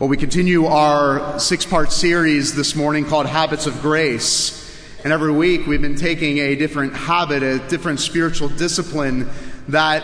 Well, 0.00 0.08
we 0.08 0.16
continue 0.16 0.64
our 0.64 1.38
six 1.38 1.66
part 1.66 1.92
series 1.92 2.54
this 2.54 2.74
morning 2.74 3.04
called 3.04 3.26
Habits 3.26 3.66
of 3.66 3.82
Grace. 3.82 4.74
And 5.04 5.12
every 5.12 5.30
week 5.30 5.66
we've 5.66 5.82
been 5.82 5.94
taking 5.94 6.38
a 6.38 6.54
different 6.54 6.94
habit, 6.94 7.42
a 7.42 7.58
different 7.68 8.00
spiritual 8.00 8.48
discipline 8.48 9.28
that 9.68 10.02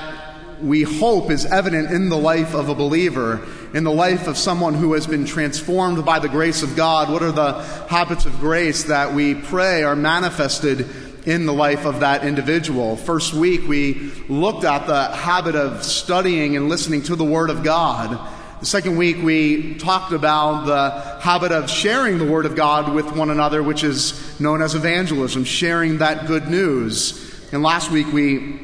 we 0.60 0.82
hope 0.82 1.30
is 1.30 1.46
evident 1.46 1.92
in 1.92 2.10
the 2.10 2.18
life 2.18 2.54
of 2.54 2.68
a 2.68 2.74
believer, 2.74 3.40
in 3.72 3.84
the 3.84 3.90
life 3.90 4.26
of 4.26 4.36
someone 4.36 4.74
who 4.74 4.92
has 4.92 5.06
been 5.06 5.24
transformed 5.24 6.04
by 6.04 6.18
the 6.18 6.28
grace 6.28 6.62
of 6.62 6.76
God. 6.76 7.10
What 7.10 7.22
are 7.22 7.32
the 7.32 7.62
habits 7.88 8.26
of 8.26 8.38
grace 8.38 8.82
that 8.84 9.14
we 9.14 9.34
pray 9.34 9.82
are 9.82 9.96
manifested 9.96 10.86
in 11.24 11.46
the 11.46 11.54
life 11.54 11.86
of 11.86 12.00
that 12.00 12.22
individual? 12.22 12.96
First 12.96 13.32
week 13.32 13.66
we 13.66 14.12
looked 14.28 14.64
at 14.64 14.86
the 14.86 15.06
habit 15.16 15.54
of 15.54 15.82
studying 15.84 16.54
and 16.54 16.68
listening 16.68 17.00
to 17.04 17.16
the 17.16 17.24
Word 17.24 17.48
of 17.48 17.64
God. 17.64 18.34
The 18.66 18.70
second 18.70 18.96
week, 18.96 19.22
we 19.22 19.76
talked 19.76 20.12
about 20.12 20.66
the 20.66 21.20
habit 21.20 21.52
of 21.52 21.70
sharing 21.70 22.18
the 22.18 22.24
Word 22.24 22.46
of 22.46 22.56
God 22.56 22.92
with 22.92 23.16
one 23.16 23.30
another, 23.30 23.62
which 23.62 23.84
is 23.84 24.40
known 24.40 24.60
as 24.60 24.74
evangelism, 24.74 25.44
sharing 25.44 25.98
that 25.98 26.26
good 26.26 26.48
news. 26.48 27.48
And 27.52 27.62
last 27.62 27.92
week, 27.92 28.12
we 28.12 28.58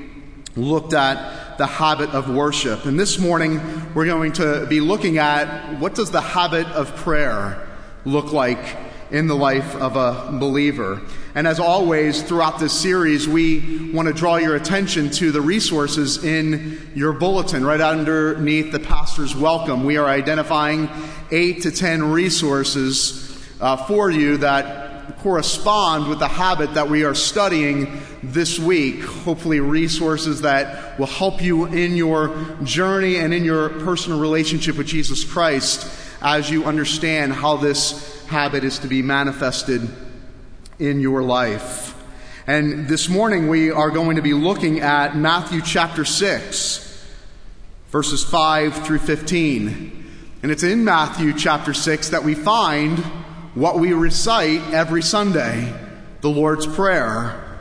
looked 0.57 0.93
at 0.93 1.57
the 1.57 1.67
habit 1.67 2.11
of 2.11 2.29
worship. 2.29 2.85
And 2.85 2.99
this 2.99 3.21
morning, 3.21 3.61
we're 3.95 4.07
going 4.07 4.33
to 4.33 4.67
be 4.67 4.81
looking 4.81 5.19
at 5.19 5.79
what 5.79 5.95
does 5.95 6.11
the 6.11 6.21
habit 6.21 6.67
of 6.67 6.97
prayer 6.97 7.65
look 8.05 8.33
like 8.33 8.77
in 9.13 9.29
the 9.29 9.37
life 9.37 9.77
of 9.77 9.95
a 9.95 10.37
believer. 10.37 11.01
And 11.35 11.47
as 11.47 11.59
always, 11.59 12.23
throughout 12.23 12.59
this 12.59 12.79
series, 12.79 13.27
we 13.27 13.91
want 13.91 14.07
to 14.07 14.13
draw 14.13 14.37
your 14.37 14.55
attention 14.55 15.09
to 15.13 15.33
the 15.33 15.41
resources 15.41 16.23
in 16.23 16.91
your 16.95 17.15
bulletin, 17.15 17.65
right 17.65 17.81
underneath 17.81 18.71
the 18.71 18.79
pastor's 18.79 19.35
welcome. 19.35 19.85
We 19.85 19.97
are 19.97 20.07
identifying 20.07 20.91
eight 21.31 21.63
to 21.63 21.71
ten 21.71 22.13
resources 22.13 23.43
uh, 23.63 23.79
for 23.87 24.11
you 24.11 24.37
that 24.39 25.19
correspond 25.21 26.07
with 26.07 26.19
the 26.19 26.29
habit 26.29 26.75
that 26.75 26.91
we 26.91 27.03
are 27.03 27.15
studying 27.15 28.03
this 28.23 28.59
week. 28.59 29.03
Hopefully, 29.03 29.61
resources 29.61 30.43
that 30.43 30.99
will 30.99 31.07
help 31.07 31.41
you 31.41 31.65
in 31.65 31.97
your 31.97 32.37
journey 32.63 33.17
and 33.17 33.33
in 33.33 33.43
your 33.43 33.71
personal 33.71 34.21
relationship 34.21 34.77
with 34.77 34.87
Jesus 34.87 35.25
Christ 35.25 35.91
as 36.21 36.51
you 36.51 36.67
understand 36.67 37.33
how 37.33 37.57
this 37.57 38.23
habit 38.27 38.65
is 38.65 38.79
to 38.81 38.87
be 38.87 39.01
manifested 39.01 39.89
in 40.83 41.01
your 41.01 41.23
life. 41.23 41.95
And 42.45 42.89
this 42.89 43.09
morning 43.09 43.49
we 43.49 43.71
are 43.71 43.91
going 43.91 44.17
to 44.17 44.23
be 44.23 44.35
looking 44.35 44.81
at 44.81 45.17
Matthew 45.17 45.63
chapter 45.63 46.05
6, 46.05 47.07
verses 47.91 48.25
5 48.25 48.85
through 48.85 48.99
15. 48.99 50.11
And 50.43 50.51
it's 50.51 50.65
in 50.65 50.85
Matthew 50.85 51.35
chapter 51.39 51.73
6 51.73 52.09
that 52.09 52.25
we 52.25 52.35
find 52.35 52.99
what 53.55 53.79
we 53.79 53.93
recite 53.93 54.61
every 54.73 55.03
Sunday 55.03 55.73
the 56.21 56.31
Lord's 56.31 56.67
Prayer. 56.67 57.61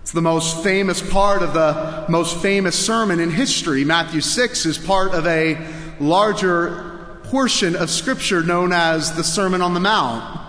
It's 0.00 0.12
the 0.12 0.22
most 0.22 0.62
famous 0.62 1.02
part 1.10 1.42
of 1.42 1.52
the 1.52 2.06
most 2.08 2.40
famous 2.40 2.78
sermon 2.78 3.20
in 3.20 3.30
history. 3.30 3.84
Matthew 3.84 4.22
6 4.22 4.64
is 4.64 4.78
part 4.78 5.12
of 5.12 5.26
a 5.26 5.58
larger 6.00 7.18
portion 7.24 7.76
of 7.76 7.90
Scripture 7.90 8.42
known 8.42 8.72
as 8.72 9.14
the 9.14 9.24
Sermon 9.24 9.60
on 9.60 9.74
the 9.74 9.80
Mount 9.80 10.41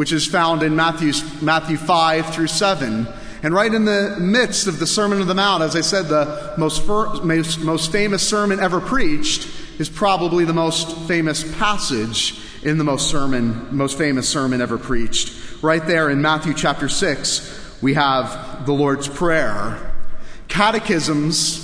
which 0.00 0.12
is 0.12 0.26
found 0.26 0.62
in 0.62 0.74
Matthew, 0.74 1.12
Matthew 1.42 1.76
5 1.76 2.34
through 2.34 2.46
7. 2.46 3.06
And 3.42 3.52
right 3.52 3.70
in 3.70 3.84
the 3.84 4.16
midst 4.18 4.66
of 4.66 4.78
the 4.78 4.86
Sermon 4.86 5.20
on 5.20 5.26
the 5.26 5.34
Mount, 5.34 5.62
as 5.62 5.76
I 5.76 5.82
said, 5.82 6.08
the 6.08 6.54
most, 6.56 6.88
most, 6.88 7.60
most 7.60 7.92
famous 7.92 8.26
sermon 8.26 8.60
ever 8.60 8.80
preached 8.80 9.46
is 9.78 9.90
probably 9.90 10.46
the 10.46 10.54
most 10.54 10.96
famous 11.06 11.44
passage 11.58 12.40
in 12.62 12.78
the 12.78 12.84
most 12.84 13.10
sermon, 13.10 13.76
most 13.76 13.98
famous 13.98 14.26
sermon 14.26 14.62
ever 14.62 14.78
preached. 14.78 15.62
Right 15.62 15.86
there 15.86 16.08
in 16.08 16.22
Matthew 16.22 16.54
chapter 16.54 16.88
6, 16.88 17.82
we 17.82 17.92
have 17.92 18.64
the 18.64 18.72
Lord's 18.72 19.06
Prayer. 19.06 19.92
Catechisms 20.48 21.59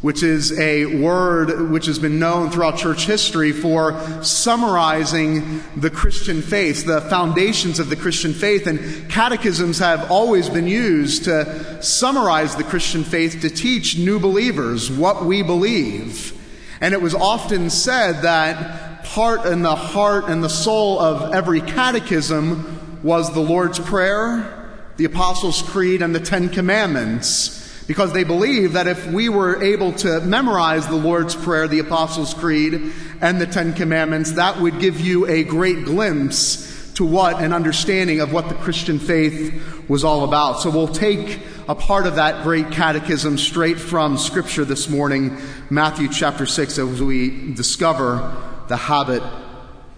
which 0.00 0.22
is 0.22 0.56
a 0.60 0.86
word 0.86 1.70
which 1.70 1.86
has 1.86 1.98
been 1.98 2.20
known 2.20 2.50
throughout 2.50 2.78
church 2.78 3.04
history 3.04 3.50
for 3.50 4.00
summarizing 4.22 5.60
the 5.76 5.90
Christian 5.90 6.40
faith, 6.40 6.86
the 6.86 7.00
foundations 7.02 7.80
of 7.80 7.88
the 7.88 7.96
Christian 7.96 8.32
faith. 8.32 8.68
And 8.68 9.10
catechisms 9.10 9.80
have 9.80 10.08
always 10.10 10.48
been 10.48 10.68
used 10.68 11.24
to 11.24 11.82
summarize 11.82 12.54
the 12.54 12.64
Christian 12.64 13.02
faith 13.02 13.40
to 13.40 13.50
teach 13.50 13.98
new 13.98 14.20
believers 14.20 14.90
what 14.90 15.24
we 15.24 15.42
believe. 15.42 16.32
And 16.80 16.94
it 16.94 17.02
was 17.02 17.14
often 17.14 17.68
said 17.68 18.22
that 18.22 19.02
part 19.02 19.46
in 19.46 19.62
the 19.62 19.74
heart 19.74 20.26
and 20.28 20.44
the 20.44 20.48
soul 20.48 21.00
of 21.00 21.34
every 21.34 21.60
catechism 21.60 23.00
was 23.02 23.34
the 23.34 23.40
Lord's 23.40 23.80
Prayer, 23.80 24.70
the 24.96 25.06
Apostles' 25.06 25.62
Creed, 25.62 26.02
and 26.02 26.14
the 26.14 26.20
Ten 26.20 26.48
Commandments 26.48 27.57
because 27.88 28.12
they 28.12 28.22
believe 28.22 28.74
that 28.74 28.86
if 28.86 29.06
we 29.06 29.30
were 29.30 29.60
able 29.62 29.92
to 29.94 30.20
memorize 30.20 30.86
the 30.86 30.94
Lord's 30.94 31.34
Prayer, 31.34 31.66
the 31.66 31.78
Apostles' 31.78 32.34
Creed, 32.34 32.92
and 33.22 33.40
the 33.40 33.46
Ten 33.46 33.72
Commandments, 33.72 34.32
that 34.32 34.60
would 34.60 34.78
give 34.78 35.00
you 35.00 35.26
a 35.26 35.42
great 35.42 35.86
glimpse 35.86 36.92
to 36.92 37.04
what 37.04 37.40
an 37.40 37.54
understanding 37.54 38.20
of 38.20 38.30
what 38.30 38.50
the 38.50 38.54
Christian 38.56 38.98
faith 38.98 39.88
was 39.88 40.04
all 40.04 40.24
about. 40.24 40.60
So 40.60 40.68
we'll 40.68 40.88
take 40.88 41.40
a 41.66 41.74
part 41.74 42.06
of 42.06 42.16
that 42.16 42.42
great 42.42 42.70
catechism 42.70 43.38
straight 43.38 43.78
from 43.78 44.18
Scripture 44.18 44.66
this 44.66 44.90
morning, 44.90 45.38
Matthew 45.70 46.08
chapter 46.12 46.44
6, 46.44 46.78
as 46.78 47.02
we 47.02 47.54
discover 47.54 48.36
the 48.68 48.76
habit 48.76 49.22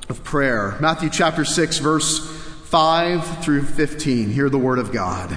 of 0.08 0.22
prayer. 0.22 0.76
Matthew 0.80 1.10
chapter 1.10 1.44
6, 1.44 1.78
verse 1.78 2.18
5 2.66 3.42
through 3.42 3.64
15. 3.64 4.30
Hear 4.30 4.48
the 4.48 4.58
word 4.58 4.78
of 4.78 4.92
God. 4.92 5.36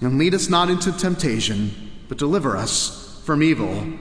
and 0.00 0.18
lead 0.18 0.34
us 0.34 0.48
not 0.48 0.70
into 0.70 0.92
temptation, 0.92 1.90
but 2.08 2.18
deliver 2.18 2.56
us 2.56 3.22
from 3.24 3.42
evil. 3.42 3.92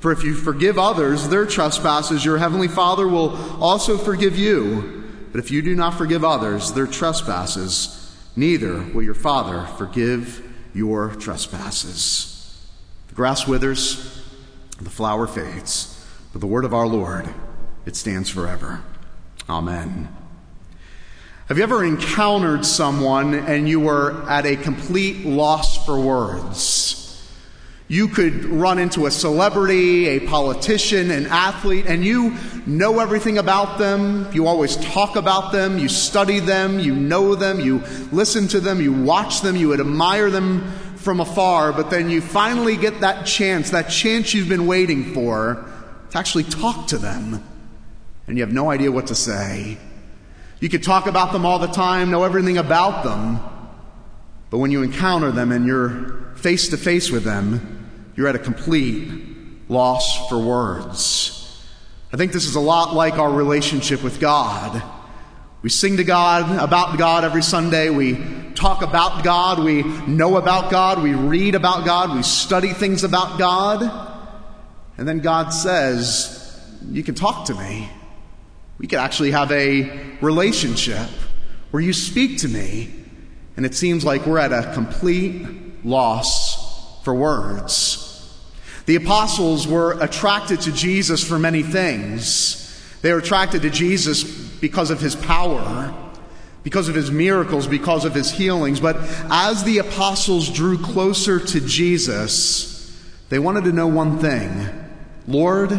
For 0.00 0.12
if 0.12 0.24
you 0.24 0.34
forgive 0.34 0.78
others 0.78 1.28
their 1.28 1.44
trespasses, 1.44 2.24
your 2.24 2.38
heavenly 2.38 2.68
Father 2.68 3.06
will 3.06 3.36
also 3.62 3.98
forgive 3.98 4.38
you. 4.38 5.04
But 5.32 5.40
if 5.40 5.50
you 5.50 5.62
do 5.62 5.74
not 5.74 5.94
forgive 5.94 6.24
others 6.24 6.72
their 6.72 6.86
trespasses, 6.86 8.16
neither 8.34 8.78
will 8.94 9.02
your 9.02 9.14
Father 9.14 9.66
forgive 9.76 10.42
your 10.74 11.10
trespasses. 11.16 12.66
The 13.08 13.14
grass 13.14 13.46
withers, 13.46 14.22
the 14.80 14.90
flower 14.90 15.26
fades, 15.26 16.06
but 16.32 16.40
the 16.40 16.46
word 16.46 16.64
of 16.64 16.72
our 16.72 16.86
Lord, 16.86 17.28
it 17.84 17.96
stands 17.96 18.30
forever. 18.30 18.82
Amen. 19.48 20.19
Have 21.50 21.58
you 21.58 21.64
ever 21.64 21.84
encountered 21.84 22.64
someone 22.64 23.34
and 23.34 23.68
you 23.68 23.80
were 23.80 24.22
at 24.30 24.46
a 24.46 24.54
complete 24.54 25.26
loss 25.26 25.84
for 25.84 25.98
words? 25.98 27.28
You 27.88 28.06
could 28.06 28.44
run 28.44 28.78
into 28.78 29.06
a 29.06 29.10
celebrity, 29.10 30.06
a 30.06 30.20
politician, 30.28 31.10
an 31.10 31.26
athlete, 31.26 31.86
and 31.88 32.04
you 32.04 32.36
know 32.66 33.00
everything 33.00 33.38
about 33.38 33.80
them. 33.80 34.32
You 34.32 34.46
always 34.46 34.76
talk 34.76 35.16
about 35.16 35.50
them. 35.50 35.76
You 35.76 35.88
study 35.88 36.38
them. 36.38 36.78
You 36.78 36.94
know 36.94 37.34
them. 37.34 37.58
You 37.58 37.82
listen 38.12 38.46
to 38.46 38.60
them. 38.60 38.80
You 38.80 38.92
watch 38.92 39.40
them. 39.40 39.56
You 39.56 39.74
admire 39.74 40.30
them 40.30 40.70
from 40.94 41.18
afar. 41.18 41.72
But 41.72 41.90
then 41.90 42.10
you 42.10 42.20
finally 42.20 42.76
get 42.76 43.00
that 43.00 43.26
chance, 43.26 43.70
that 43.70 43.90
chance 43.90 44.32
you've 44.34 44.48
been 44.48 44.68
waiting 44.68 45.12
for, 45.14 45.68
to 46.10 46.16
actually 46.16 46.44
talk 46.44 46.86
to 46.86 46.96
them. 46.96 47.42
And 48.28 48.38
you 48.38 48.44
have 48.44 48.52
no 48.52 48.70
idea 48.70 48.92
what 48.92 49.08
to 49.08 49.16
say. 49.16 49.78
You 50.60 50.68
could 50.68 50.82
talk 50.82 51.06
about 51.06 51.32
them 51.32 51.46
all 51.46 51.58
the 51.58 51.68
time, 51.68 52.10
know 52.10 52.24
everything 52.24 52.58
about 52.58 53.02
them, 53.02 53.40
but 54.50 54.58
when 54.58 54.70
you 54.70 54.82
encounter 54.82 55.30
them 55.30 55.52
and 55.52 55.66
you're 55.66 56.34
face 56.36 56.68
to 56.68 56.76
face 56.76 57.10
with 57.10 57.24
them, 57.24 58.12
you're 58.16 58.28
at 58.28 58.34
a 58.34 58.40
complete 58.40 59.10
loss 59.68 60.28
for 60.28 60.38
words. 60.38 61.64
I 62.12 62.16
think 62.16 62.32
this 62.32 62.44
is 62.44 62.56
a 62.56 62.60
lot 62.60 62.92
like 62.92 63.14
our 63.14 63.30
relationship 63.30 64.02
with 64.02 64.20
God. 64.20 64.82
We 65.62 65.70
sing 65.70 65.98
to 65.98 66.04
God, 66.04 66.62
about 66.62 66.98
God 66.98 67.22
every 67.24 67.42
Sunday. 67.42 67.88
We 67.90 68.18
talk 68.54 68.82
about 68.82 69.22
God. 69.22 69.62
We 69.62 69.82
know 69.82 70.36
about 70.36 70.70
God. 70.70 71.02
We 71.02 71.14
read 71.14 71.54
about 71.54 71.84
God. 71.84 72.14
We 72.14 72.22
study 72.22 72.72
things 72.72 73.04
about 73.04 73.38
God. 73.38 73.82
And 74.96 75.06
then 75.06 75.20
God 75.20 75.50
says, 75.50 76.60
You 76.90 77.02
can 77.02 77.14
talk 77.14 77.46
to 77.46 77.54
me. 77.54 77.88
We 78.80 78.86
could 78.86 78.98
actually 78.98 79.32
have 79.32 79.52
a 79.52 80.16
relationship 80.22 81.06
where 81.70 81.82
you 81.82 81.92
speak 81.92 82.38
to 82.38 82.48
me. 82.48 82.88
And 83.58 83.66
it 83.66 83.74
seems 83.74 84.06
like 84.06 84.24
we're 84.24 84.38
at 84.38 84.54
a 84.54 84.72
complete 84.72 85.84
loss 85.84 87.04
for 87.04 87.14
words. 87.14 88.06
The 88.86 88.96
apostles 88.96 89.68
were 89.68 90.02
attracted 90.02 90.62
to 90.62 90.72
Jesus 90.72 91.22
for 91.22 91.38
many 91.38 91.62
things. 91.62 92.56
They 93.02 93.12
were 93.12 93.18
attracted 93.18 93.60
to 93.62 93.70
Jesus 93.70 94.24
because 94.24 94.90
of 94.90 94.98
his 94.98 95.14
power, 95.14 95.94
because 96.62 96.88
of 96.88 96.94
his 96.94 97.10
miracles, 97.10 97.66
because 97.66 98.06
of 98.06 98.14
his 98.14 98.30
healings. 98.30 98.80
But 98.80 98.96
as 99.30 99.62
the 99.62 99.76
apostles 99.76 100.48
drew 100.48 100.78
closer 100.78 101.38
to 101.38 101.60
Jesus, 101.60 102.98
they 103.28 103.38
wanted 103.38 103.64
to 103.64 103.72
know 103.72 103.88
one 103.88 104.18
thing 104.20 104.70
Lord, 105.28 105.78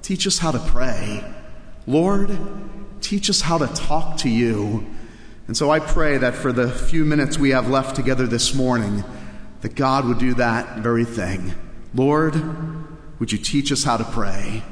teach 0.00 0.28
us 0.28 0.38
how 0.38 0.52
to 0.52 0.60
pray. 0.60 1.33
Lord, 1.86 2.38
teach 3.00 3.28
us 3.28 3.42
how 3.42 3.58
to 3.58 3.66
talk 3.66 4.18
to 4.18 4.30
you. 4.30 4.86
And 5.46 5.56
so 5.56 5.70
I 5.70 5.80
pray 5.80 6.16
that 6.16 6.34
for 6.34 6.52
the 6.52 6.70
few 6.70 7.04
minutes 7.04 7.38
we 7.38 7.50
have 7.50 7.68
left 7.68 7.94
together 7.96 8.26
this 8.26 8.54
morning, 8.54 9.04
that 9.60 9.74
God 9.74 10.06
would 10.06 10.18
do 10.18 10.34
that 10.34 10.78
very 10.78 11.04
thing. 11.04 11.54
Lord, 11.94 12.34
would 13.20 13.30
you 13.30 13.38
teach 13.38 13.70
us 13.70 13.84
how 13.84 13.98
to 13.98 14.04
pray? 14.04 14.62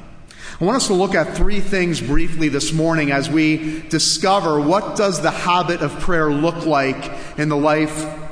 I 0.59 0.65
want 0.65 0.77
us 0.77 0.87
to 0.87 0.93
look 0.93 1.15
at 1.15 1.35
three 1.35 1.59
things 1.59 2.01
briefly 2.01 2.49
this 2.49 2.73
morning 2.73 3.11
as 3.11 3.29
we 3.29 3.81
discover 3.89 4.59
what 4.59 4.95
does 4.95 5.21
the 5.21 5.31
habit 5.31 5.81
of 5.81 5.99
prayer 5.99 6.31
look 6.31 6.65
like 6.65 7.11
in 7.37 7.49
the 7.49 7.57
life 7.57 8.22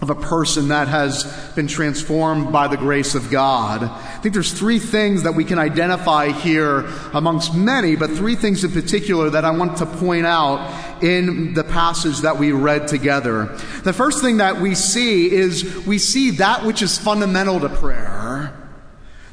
of 0.00 0.10
a 0.10 0.14
person 0.14 0.68
that 0.68 0.86
has 0.86 1.24
been 1.56 1.66
transformed 1.66 2.52
by 2.52 2.68
the 2.68 2.76
grace 2.76 3.16
of 3.16 3.30
God. 3.30 3.82
I 3.82 4.18
think 4.20 4.32
there's 4.32 4.52
three 4.52 4.78
things 4.78 5.24
that 5.24 5.34
we 5.34 5.44
can 5.44 5.58
identify 5.58 6.28
here 6.28 6.86
amongst 7.12 7.54
many, 7.54 7.96
but 7.96 8.10
three 8.10 8.36
things 8.36 8.62
in 8.62 8.70
particular 8.70 9.28
that 9.30 9.44
I 9.44 9.50
want 9.50 9.78
to 9.78 9.86
point 9.86 10.24
out 10.24 11.02
in 11.02 11.52
the 11.54 11.64
passage 11.64 12.20
that 12.20 12.38
we 12.38 12.52
read 12.52 12.86
together. 12.86 13.46
The 13.82 13.92
first 13.92 14.22
thing 14.22 14.36
that 14.36 14.60
we 14.60 14.76
see 14.76 15.32
is 15.32 15.84
we 15.84 15.98
see 15.98 16.30
that 16.32 16.64
which 16.64 16.80
is 16.80 16.96
fundamental 16.96 17.58
to 17.58 17.68
prayer. 17.68 18.54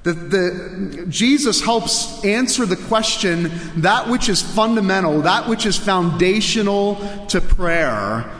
The, 0.02 0.14
the, 0.14 1.06
Jesus 1.10 1.62
helps 1.62 2.24
answer 2.24 2.66
the 2.66 2.76
question 2.76 3.52
that 3.78 4.08
which 4.08 4.30
is 4.30 4.42
fundamental, 4.42 5.22
that 5.22 5.48
which 5.48 5.66
is 5.66 5.78
foundational 5.78 6.96
to 7.28 7.42
prayer. 7.42 8.32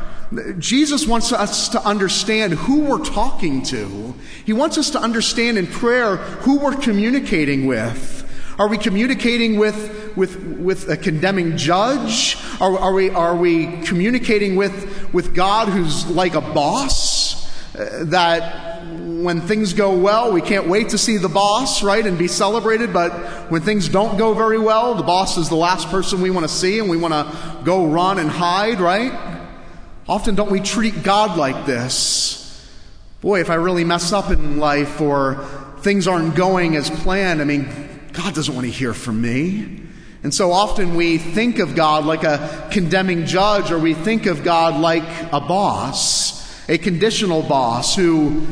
Jesus 0.58 1.06
wants 1.06 1.32
us 1.32 1.70
to 1.70 1.82
understand 1.86 2.54
who 2.54 2.82
we're 2.82 3.04
talking 3.04 3.62
to. 3.64 4.14
He 4.46 4.54
wants 4.54 4.78
us 4.78 4.90
to 4.92 5.00
understand 5.00 5.58
in 5.58 5.68
prayer 5.68 6.18
who 6.18 6.60
we're 6.60 6.76
communicating 6.76 7.68
with. 7.68 8.24
Are 8.58 8.68
we 8.68 8.78
communicating 8.78 9.60
with, 9.60 10.16
with, 10.16 10.38
with 10.38 10.90
a 10.90 10.98
condemning 10.98 11.58
judge? 11.58 12.38
Are, 12.62 12.78
are, 12.78 12.94
we, 12.94 13.10
are 13.10 13.36
we 13.36 13.82
communicating 13.82 14.56
with, 14.56 15.14
with 15.14 15.36
God 15.36 15.68
who's 15.68 16.08
like 16.08 16.36
a 16.36 16.42
boss? 16.42 17.36
Uh, 17.76 18.06
that 18.06 18.86
when 18.86 19.42
things 19.42 19.74
go 19.74 19.98
well, 19.98 20.32
we 20.32 20.42
can't 20.42 20.68
wait 20.68 20.90
to 20.90 20.98
see 20.98 21.18
the 21.18 21.28
boss, 21.28 21.84
right, 21.84 22.06
and 22.06 22.18
be 22.18 22.30
celebrated. 22.30 22.94
But 22.94 23.12
when 23.52 23.62
things 23.62 23.90
don't 23.90 24.18
go 24.18 24.34
very 24.34 24.58
well, 24.58 24.96
the 24.96 25.04
boss 25.04 25.38
is 25.38 25.50
the 25.50 25.56
last 25.56 25.90
person 25.90 26.22
we 26.22 26.30
want 26.30 26.48
to 26.48 26.54
see 26.54 26.80
and 26.80 26.90
we 26.90 26.96
want 26.96 27.14
to 27.14 27.64
go 27.66 27.86
run 27.86 28.20
and 28.20 28.30
hide, 28.30 28.80
right? 28.80 29.35
Often 30.08 30.36
don't 30.36 30.52
we 30.52 30.60
treat 30.60 31.04
God 31.04 31.38
like 31.38 31.66
this? 31.66 32.42
Boy, 33.22 33.42
if 33.42 33.50
I 33.50 33.56
really 33.56 33.84
mess 33.84 34.14
up 34.14 34.30
in 34.30 34.60
life 34.60 35.02
or 35.02 35.44
things 35.80 36.08
aren't 36.08 36.36
going 36.36 36.76
as 36.76 36.90
planned, 36.90 37.42
I 37.42 37.46
mean, 37.46 37.68
God 38.14 38.36
doesn't 38.36 38.54
want 38.54 38.66
to 38.66 38.72
hear 38.72 38.94
from 38.94 39.20
me. 39.20 39.82
And 40.22 40.34
so 40.34 40.52
often 40.52 40.96
we 40.96 41.18
think 41.18 41.60
of 41.60 41.76
God 41.76 42.06
like 42.06 42.24
a 42.24 42.68
condemning 42.72 43.26
judge 43.26 43.72
or 43.72 43.80
we 43.80 43.94
think 43.94 44.26
of 44.26 44.44
God 44.44 44.80
like 44.80 45.04
a 45.32 45.40
boss 45.40 46.45
a 46.68 46.78
conditional 46.78 47.44
boss 47.44 47.96
who 47.96 48.46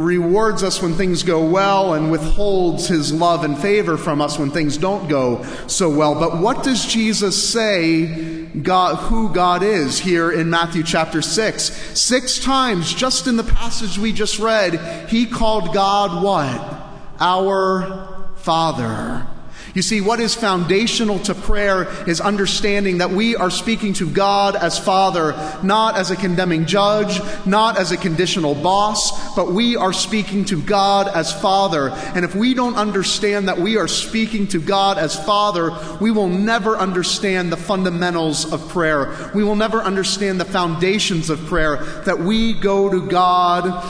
rewards 0.00 0.62
us 0.62 0.80
when 0.80 0.94
things 0.94 1.22
go 1.22 1.44
well 1.44 1.94
and 1.94 2.10
withholds 2.10 2.88
his 2.88 3.12
love 3.12 3.44
and 3.44 3.58
favor 3.58 3.96
from 3.96 4.22
us 4.22 4.38
when 4.38 4.50
things 4.50 4.78
don't 4.78 5.08
go 5.08 5.44
so 5.66 5.90
well. 5.90 6.18
But 6.18 6.38
what 6.38 6.64
does 6.64 6.86
Jesus 6.86 7.50
say 7.50 8.46
God, 8.46 8.96
who 8.96 9.32
God 9.32 9.62
is 9.62 9.98
here 9.98 10.32
in 10.32 10.48
Matthew 10.48 10.82
chapter 10.82 11.20
6? 11.20 11.98
Six 11.98 12.38
times, 12.38 12.94
just 12.94 13.26
in 13.26 13.36
the 13.36 13.44
passage 13.44 13.98
we 13.98 14.12
just 14.12 14.38
read, 14.38 15.08
he 15.08 15.26
called 15.26 15.74
God 15.74 16.22
what? 16.22 17.20
Our 17.20 18.32
Father. 18.36 19.26
You 19.74 19.82
see, 19.82 20.00
what 20.00 20.18
is 20.18 20.34
foundational 20.34 21.18
to 21.20 21.34
prayer 21.34 21.88
is 22.08 22.20
understanding 22.20 22.98
that 22.98 23.10
we 23.10 23.36
are 23.36 23.50
speaking 23.50 23.92
to 23.94 24.10
God 24.10 24.56
as 24.56 24.78
Father, 24.78 25.32
not 25.62 25.96
as 25.96 26.10
a 26.10 26.16
condemning 26.16 26.66
judge, 26.66 27.20
not 27.46 27.78
as 27.78 27.92
a 27.92 27.96
conditional 27.96 28.54
boss, 28.54 29.34
but 29.36 29.52
we 29.52 29.76
are 29.76 29.92
speaking 29.92 30.44
to 30.46 30.60
God 30.60 31.08
as 31.08 31.32
Father. 31.40 31.90
And 31.90 32.24
if 32.24 32.34
we 32.34 32.54
don't 32.54 32.74
understand 32.74 33.48
that 33.48 33.58
we 33.58 33.76
are 33.76 33.88
speaking 33.88 34.48
to 34.48 34.60
God 34.60 34.98
as 34.98 35.22
Father, 35.24 35.70
we 36.00 36.10
will 36.10 36.28
never 36.28 36.76
understand 36.76 37.52
the 37.52 37.56
fundamentals 37.56 38.52
of 38.52 38.68
prayer. 38.70 39.30
We 39.34 39.44
will 39.44 39.56
never 39.56 39.78
understand 39.78 40.40
the 40.40 40.44
foundations 40.44 41.30
of 41.30 41.38
prayer, 41.46 41.76
that 42.06 42.18
we 42.18 42.54
go 42.54 42.90
to 42.90 43.06
God 43.08 43.84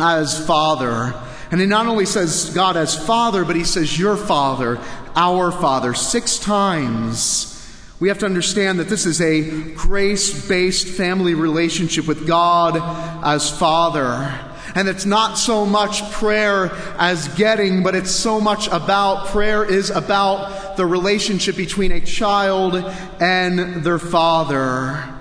as 0.00 0.44
Father. 0.46 1.14
And 1.56 1.62
he 1.62 1.66
not 1.66 1.86
only 1.86 2.04
says 2.04 2.50
God 2.50 2.76
as 2.76 2.94
Father, 3.06 3.42
but 3.42 3.56
he 3.56 3.64
says 3.64 3.98
your 3.98 4.18
Father, 4.18 4.78
our 5.14 5.50
Father, 5.50 5.94
six 5.94 6.38
times. 6.38 7.66
We 7.98 8.08
have 8.08 8.18
to 8.18 8.26
understand 8.26 8.78
that 8.78 8.90
this 8.90 9.06
is 9.06 9.22
a 9.22 9.72
grace 9.72 10.46
based 10.46 10.86
family 10.86 11.32
relationship 11.32 12.06
with 12.06 12.26
God 12.26 12.76
as 13.24 13.48
Father. 13.48 14.38
And 14.74 14.86
it's 14.86 15.06
not 15.06 15.38
so 15.38 15.64
much 15.64 16.02
prayer 16.10 16.72
as 16.98 17.28
getting, 17.28 17.82
but 17.82 17.94
it's 17.94 18.10
so 18.10 18.38
much 18.38 18.68
about 18.68 19.28
prayer 19.28 19.64
is 19.64 19.88
about 19.88 20.76
the 20.76 20.84
relationship 20.84 21.56
between 21.56 21.90
a 21.90 22.02
child 22.02 22.74
and 23.18 23.82
their 23.82 23.98
father. 23.98 25.15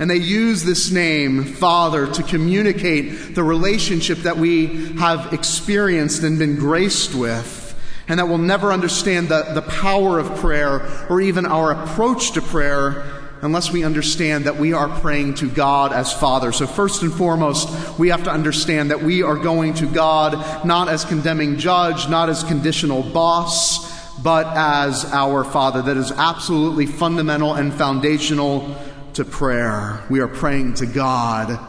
And 0.00 0.08
they 0.08 0.16
use 0.16 0.64
this 0.64 0.90
name, 0.90 1.44
Father, 1.44 2.06
to 2.06 2.22
communicate 2.22 3.34
the 3.34 3.44
relationship 3.44 4.16
that 4.20 4.38
we 4.38 4.94
have 4.94 5.34
experienced 5.34 6.22
and 6.22 6.38
been 6.38 6.56
graced 6.56 7.14
with, 7.14 7.78
and 8.08 8.18
that 8.18 8.26
we'll 8.26 8.38
never 8.38 8.72
understand 8.72 9.28
the, 9.28 9.42
the 9.52 9.60
power 9.60 10.18
of 10.18 10.34
prayer 10.36 11.06
or 11.10 11.20
even 11.20 11.44
our 11.44 11.72
approach 11.72 12.32
to 12.32 12.40
prayer 12.40 13.04
unless 13.42 13.70
we 13.70 13.84
understand 13.84 14.46
that 14.46 14.56
we 14.56 14.72
are 14.72 14.88
praying 15.00 15.34
to 15.34 15.50
God 15.50 15.92
as 15.92 16.10
Father. 16.14 16.50
So, 16.50 16.66
first 16.66 17.02
and 17.02 17.12
foremost, 17.12 17.98
we 17.98 18.08
have 18.08 18.24
to 18.24 18.30
understand 18.30 18.90
that 18.90 19.02
we 19.02 19.22
are 19.22 19.36
going 19.36 19.74
to 19.74 19.86
God 19.86 20.64
not 20.64 20.88
as 20.88 21.04
condemning 21.04 21.58
judge, 21.58 22.08
not 22.08 22.30
as 22.30 22.42
conditional 22.42 23.02
boss, 23.02 23.90
but 24.22 24.46
as 24.56 25.04
our 25.12 25.44
Father. 25.44 25.82
That 25.82 25.98
is 25.98 26.10
absolutely 26.10 26.86
fundamental 26.86 27.54
and 27.54 27.72
foundational 27.72 28.76
to 29.20 29.24
prayer. 29.26 30.02
We 30.08 30.20
are 30.20 30.28
praying 30.28 30.74
to 30.74 30.86
God, 30.86 31.60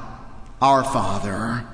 our 0.62 0.86
Father. 0.86 1.67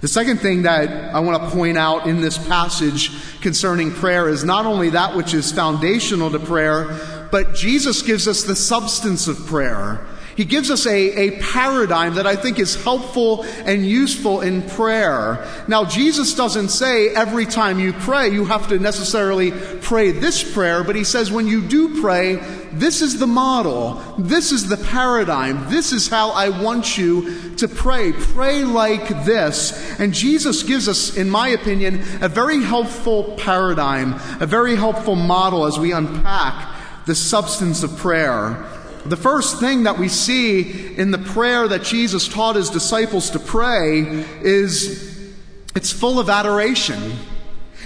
The 0.00 0.08
second 0.08 0.38
thing 0.38 0.62
that 0.62 1.14
I 1.14 1.20
want 1.20 1.42
to 1.42 1.50
point 1.50 1.76
out 1.76 2.06
in 2.06 2.22
this 2.22 2.38
passage 2.38 3.10
concerning 3.42 3.90
prayer 3.90 4.30
is 4.30 4.42
not 4.42 4.64
only 4.64 4.88
that 4.90 5.14
which 5.14 5.34
is 5.34 5.52
foundational 5.52 6.30
to 6.30 6.38
prayer, 6.38 7.28
but 7.30 7.54
Jesus 7.54 8.00
gives 8.00 8.26
us 8.26 8.44
the 8.44 8.56
substance 8.56 9.28
of 9.28 9.36
prayer. 9.46 10.00
He 10.36 10.44
gives 10.44 10.70
us 10.70 10.86
a, 10.86 10.90
a 10.90 11.40
paradigm 11.40 12.14
that 12.14 12.26
I 12.26 12.36
think 12.36 12.58
is 12.58 12.82
helpful 12.82 13.44
and 13.64 13.86
useful 13.86 14.40
in 14.40 14.62
prayer. 14.62 15.46
Now, 15.68 15.84
Jesus 15.84 16.34
doesn't 16.34 16.70
say 16.70 17.08
every 17.08 17.46
time 17.46 17.78
you 17.78 17.92
pray, 17.92 18.30
you 18.30 18.46
have 18.46 18.68
to 18.68 18.78
necessarily 18.78 19.52
pray 19.80 20.10
this 20.10 20.42
prayer, 20.52 20.84
but 20.84 20.96
he 20.96 21.04
says 21.04 21.30
when 21.30 21.46
you 21.46 21.66
do 21.66 22.00
pray, 22.00 22.36
this 22.72 23.02
is 23.02 23.18
the 23.18 23.26
model, 23.26 24.02
this 24.18 24.50
is 24.50 24.68
the 24.68 24.78
paradigm, 24.78 25.70
this 25.70 25.92
is 25.92 26.08
how 26.08 26.30
I 26.30 26.48
want 26.48 26.96
you 26.96 27.54
to 27.56 27.68
pray. 27.68 28.12
Pray 28.12 28.64
like 28.64 29.08
this. 29.24 30.00
And 30.00 30.14
Jesus 30.14 30.62
gives 30.62 30.88
us, 30.88 31.16
in 31.16 31.28
my 31.28 31.48
opinion, 31.48 32.00
a 32.22 32.28
very 32.28 32.62
helpful 32.62 33.36
paradigm, 33.36 34.14
a 34.40 34.46
very 34.46 34.76
helpful 34.76 35.14
model 35.14 35.66
as 35.66 35.78
we 35.78 35.92
unpack 35.92 36.80
the 37.06 37.14
substance 37.14 37.82
of 37.82 37.96
prayer. 37.98 38.64
The 39.06 39.16
first 39.16 39.58
thing 39.58 39.84
that 39.84 39.98
we 39.98 40.08
see 40.08 40.96
in 40.96 41.10
the 41.10 41.18
prayer 41.18 41.66
that 41.66 41.82
Jesus 41.82 42.28
taught 42.28 42.56
his 42.56 42.70
disciples 42.70 43.30
to 43.30 43.38
pray 43.38 44.00
is 44.42 45.32
it's 45.74 45.90
full 45.90 46.20
of 46.20 46.28
adoration. 46.28 47.12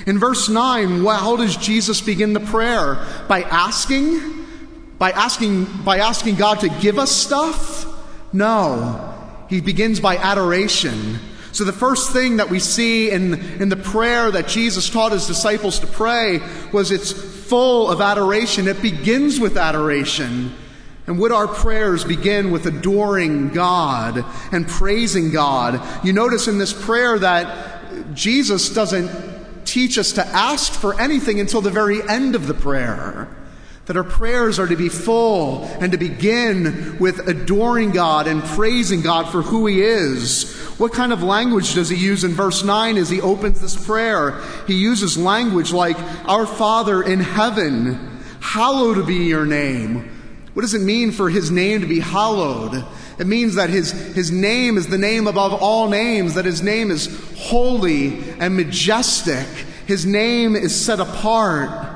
In 0.06 0.18
verse 0.18 0.48
9, 0.48 1.04
how 1.04 1.36
does 1.36 1.56
Jesus 1.56 2.00
begin 2.00 2.32
the 2.32 2.40
prayer? 2.40 3.06
By 3.28 3.42
asking? 3.42 4.46
By 4.98 5.10
asking, 5.10 5.64
by 5.84 5.98
asking 5.98 6.36
God 6.36 6.60
to 6.60 6.68
give 6.68 6.98
us 6.98 7.10
stuff? 7.10 7.86
No. 8.32 9.14
He 9.48 9.60
begins 9.60 10.00
by 10.00 10.16
adoration. 10.16 11.18
So, 11.52 11.64
the 11.64 11.72
first 11.72 12.12
thing 12.12 12.36
that 12.36 12.50
we 12.50 12.60
see 12.60 13.10
in, 13.10 13.34
in 13.60 13.70
the 13.70 13.76
prayer 13.76 14.30
that 14.30 14.46
Jesus 14.46 14.90
taught 14.90 15.12
his 15.12 15.26
disciples 15.26 15.78
to 15.80 15.86
pray 15.86 16.40
was 16.70 16.90
it's 16.90 17.12
full 17.12 17.90
of 17.90 18.02
adoration. 18.02 18.68
It 18.68 18.82
begins 18.82 19.40
with 19.40 19.56
adoration. 19.56 20.52
And 21.06 21.18
would 21.20 21.30
our 21.30 21.46
prayers 21.46 22.04
begin 22.04 22.50
with 22.50 22.66
adoring 22.66 23.50
God 23.50 24.24
and 24.50 24.66
praising 24.66 25.30
God? 25.30 25.80
You 26.04 26.12
notice 26.12 26.48
in 26.48 26.58
this 26.58 26.72
prayer 26.72 27.18
that 27.20 28.14
Jesus 28.14 28.70
doesn't 28.70 29.08
teach 29.64 29.98
us 29.98 30.12
to 30.12 30.26
ask 30.26 30.72
for 30.72 30.98
anything 31.00 31.38
until 31.38 31.60
the 31.60 31.70
very 31.70 32.06
end 32.08 32.34
of 32.34 32.46
the 32.46 32.54
prayer. 32.54 33.28
That 33.86 33.96
our 33.96 34.04
prayers 34.04 34.58
are 34.58 34.66
to 34.66 34.74
be 34.74 34.88
full 34.88 35.62
and 35.80 35.92
to 35.92 35.98
begin 35.98 36.98
with 36.98 37.28
adoring 37.28 37.92
God 37.92 38.26
and 38.26 38.42
praising 38.42 39.00
God 39.00 39.30
for 39.30 39.42
who 39.42 39.66
He 39.66 39.82
is. 39.82 40.52
What 40.78 40.92
kind 40.92 41.12
of 41.12 41.22
language 41.22 41.74
does 41.74 41.88
He 41.88 41.96
use 41.96 42.24
in 42.24 42.32
verse 42.32 42.64
9 42.64 42.96
as 42.96 43.10
He 43.10 43.20
opens 43.20 43.60
this 43.60 43.76
prayer? 43.86 44.42
He 44.66 44.74
uses 44.74 45.16
language 45.16 45.72
like, 45.72 45.96
Our 46.24 46.46
Father 46.46 47.00
in 47.00 47.20
heaven, 47.20 48.22
hallowed 48.40 49.06
be 49.06 49.26
your 49.26 49.46
name. 49.46 50.15
What 50.56 50.62
does 50.62 50.72
it 50.72 50.80
mean 50.80 51.12
for 51.12 51.28
His 51.28 51.50
name 51.50 51.82
to 51.82 51.86
be 51.86 52.00
hallowed? 52.00 52.82
It 53.18 53.26
means 53.26 53.56
that 53.56 53.68
his, 53.68 53.92
his 54.14 54.30
name 54.30 54.78
is 54.78 54.86
the 54.86 54.96
name 54.96 55.26
above 55.26 55.52
all 55.52 55.90
names, 55.90 56.32
that 56.32 56.46
his 56.46 56.62
name 56.62 56.90
is 56.90 57.08
holy 57.36 58.18
and 58.38 58.56
majestic. 58.56 59.46
His 59.86 60.06
name 60.06 60.56
is 60.56 60.74
set 60.74 60.98
apart 60.98 61.94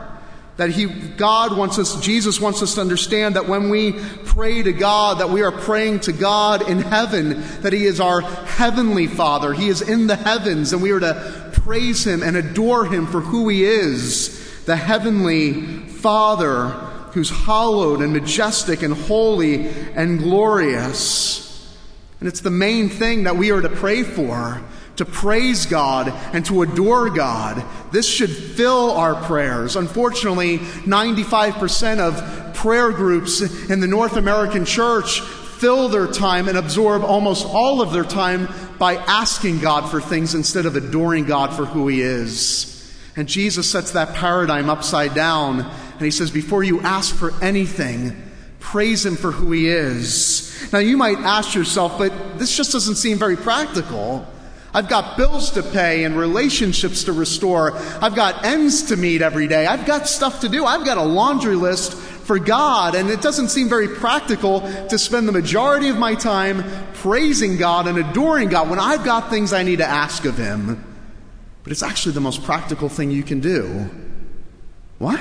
that 0.59 0.69
he 0.69 0.85
god 0.85 1.57
wants 1.57 1.79
us 1.79 1.99
jesus 2.03 2.39
wants 2.39 2.61
us 2.61 2.75
to 2.75 2.83
understand 2.83 3.35
that 3.35 3.49
when 3.49 3.71
we 3.71 3.93
pray 4.27 4.63
to 4.63 4.75
god 4.75 5.21
that 5.21 5.31
we 5.31 5.41
are 5.41 5.51
praying 5.51 5.99
to 5.99 6.13
god 6.13 6.69
in 6.69 6.81
heaven 6.81 7.43
that 7.63 7.73
he 7.73 7.87
is 7.87 7.99
our 7.99 8.21
heavenly 8.21 9.07
father 9.07 9.55
he 9.55 9.69
is 9.69 9.81
in 9.81 10.07
the 10.07 10.17
heavens 10.17 10.75
and 10.75 10.83
we 10.83 10.91
are 10.91 11.01
to 11.01 11.51
praise 11.65 12.07
him 12.07 12.23
and 12.23 12.37
adore 12.37 12.85
him 12.85 13.07
for 13.07 13.23
who 13.23 13.49
he 13.49 13.65
is 13.65 14.65
the 14.67 14.77
heavenly 14.77 15.63
father 15.87 16.90
who's 17.13 17.31
hallowed 17.31 18.01
and 18.01 18.13
majestic 18.13 18.83
and 18.83 18.95
holy 18.95 19.69
and 19.95 20.19
glorious 20.19 21.49
and 22.21 22.29
it's 22.29 22.41
the 22.41 22.51
main 22.51 22.91
thing 22.91 23.25
that 23.25 23.37
we 23.37 23.51
are 23.51 23.63
to 23.63 23.69
pray 23.69 24.03
for 24.03 24.63
to 25.01 25.05
praise 25.07 25.65
God 25.65 26.13
and 26.35 26.45
to 26.45 26.61
adore 26.61 27.09
God. 27.09 27.65
This 27.91 28.07
should 28.07 28.29
fill 28.29 28.91
our 28.91 29.15
prayers. 29.15 29.75
Unfortunately, 29.75 30.59
95% 30.59 32.01
of 32.01 32.55
prayer 32.55 32.93
groups 32.93 33.41
in 33.71 33.81
the 33.81 33.87
North 33.87 34.19
American 34.19 34.67
church 34.67 35.21
fill 35.21 35.89
their 35.89 36.07
time 36.07 36.49
and 36.49 36.59
absorb 36.59 37.03
almost 37.03 37.47
all 37.47 37.81
of 37.81 37.95
their 37.95 38.05
time 38.05 38.47
by 38.79 38.97
asking 38.97 39.61
God 39.61 39.91
for 39.91 40.03
things 40.03 40.35
instead 40.35 40.67
of 40.67 40.77
adoring 40.77 41.25
God 41.25 41.55
for 41.55 41.65
who 41.65 41.89
He 41.89 42.03
is. 42.03 42.95
And 43.17 43.27
Jesus 43.27 43.71
sets 43.71 43.93
that 43.93 44.15
paradigm 44.15 44.69
upside 44.69 45.15
down 45.15 45.71
and 46.01 46.07
He 46.07 46.11
says, 46.11 46.31
Before 46.31 46.65
you 46.65 46.81
ask 46.81 47.15
for 47.15 47.33
anything, 47.43 48.17
praise 48.59 49.05
Him 49.05 49.17
for 49.17 49.31
who 49.31 49.53
He 49.53 49.69
is. 49.69 50.73
Now, 50.73 50.79
you 50.79 50.97
might 50.97 51.19
ask 51.19 51.55
yourself, 51.55 51.99
but 51.99 52.39
this 52.39 52.57
just 52.57 52.73
doesn't 52.73 52.97
seem 52.97 53.19
very 53.19 53.37
practical. 53.37 54.27
I've 54.73 54.89
got 54.89 55.17
bills 55.17 55.51
to 55.53 55.63
pay 55.63 56.05
and 56.05 56.17
relationships 56.17 57.05
to 57.05 57.13
restore. 57.13 57.77
I've 58.01 58.15
got 58.15 58.45
ends 58.45 58.85
to 58.85 58.97
meet 58.97 59.21
every 59.21 59.47
day. 59.47 59.67
I've 59.67 59.85
got 59.85 60.09
stuff 60.09 60.41
to 60.41 60.49
do. 60.49 60.65
I've 60.65 60.87
got 60.87 60.97
a 60.97 61.03
laundry 61.03 61.57
list 61.57 61.95
for 61.95 62.39
God, 62.39 62.95
and 62.95 63.11
it 63.11 63.21
doesn't 63.21 63.49
seem 63.49 63.69
very 63.69 63.89
practical 63.89 64.61
to 64.89 64.99
spend 64.99 65.29
the 65.29 65.33
majority 65.33 65.89
of 65.89 65.99
my 65.99 66.15
time 66.15 66.65
praising 66.95 67.57
God 67.57 67.89
and 67.89 67.99
adoring 67.99 68.49
God 68.49 68.71
when 68.71 68.79
I've 68.79 69.05
got 69.05 69.29
things 69.29 69.53
I 69.53 69.65
need 69.65 69.79
to 69.79 69.87
ask 69.87 70.25
of 70.25 70.39
Him. 70.39 70.83
But 71.65 71.73
it's 71.73 71.83
actually 71.83 72.13
the 72.13 72.21
most 72.21 72.45
practical 72.45 72.89
thing 72.89 73.11
you 73.11 73.23
can 73.23 73.41
do. 73.41 73.91
What? 74.99 75.21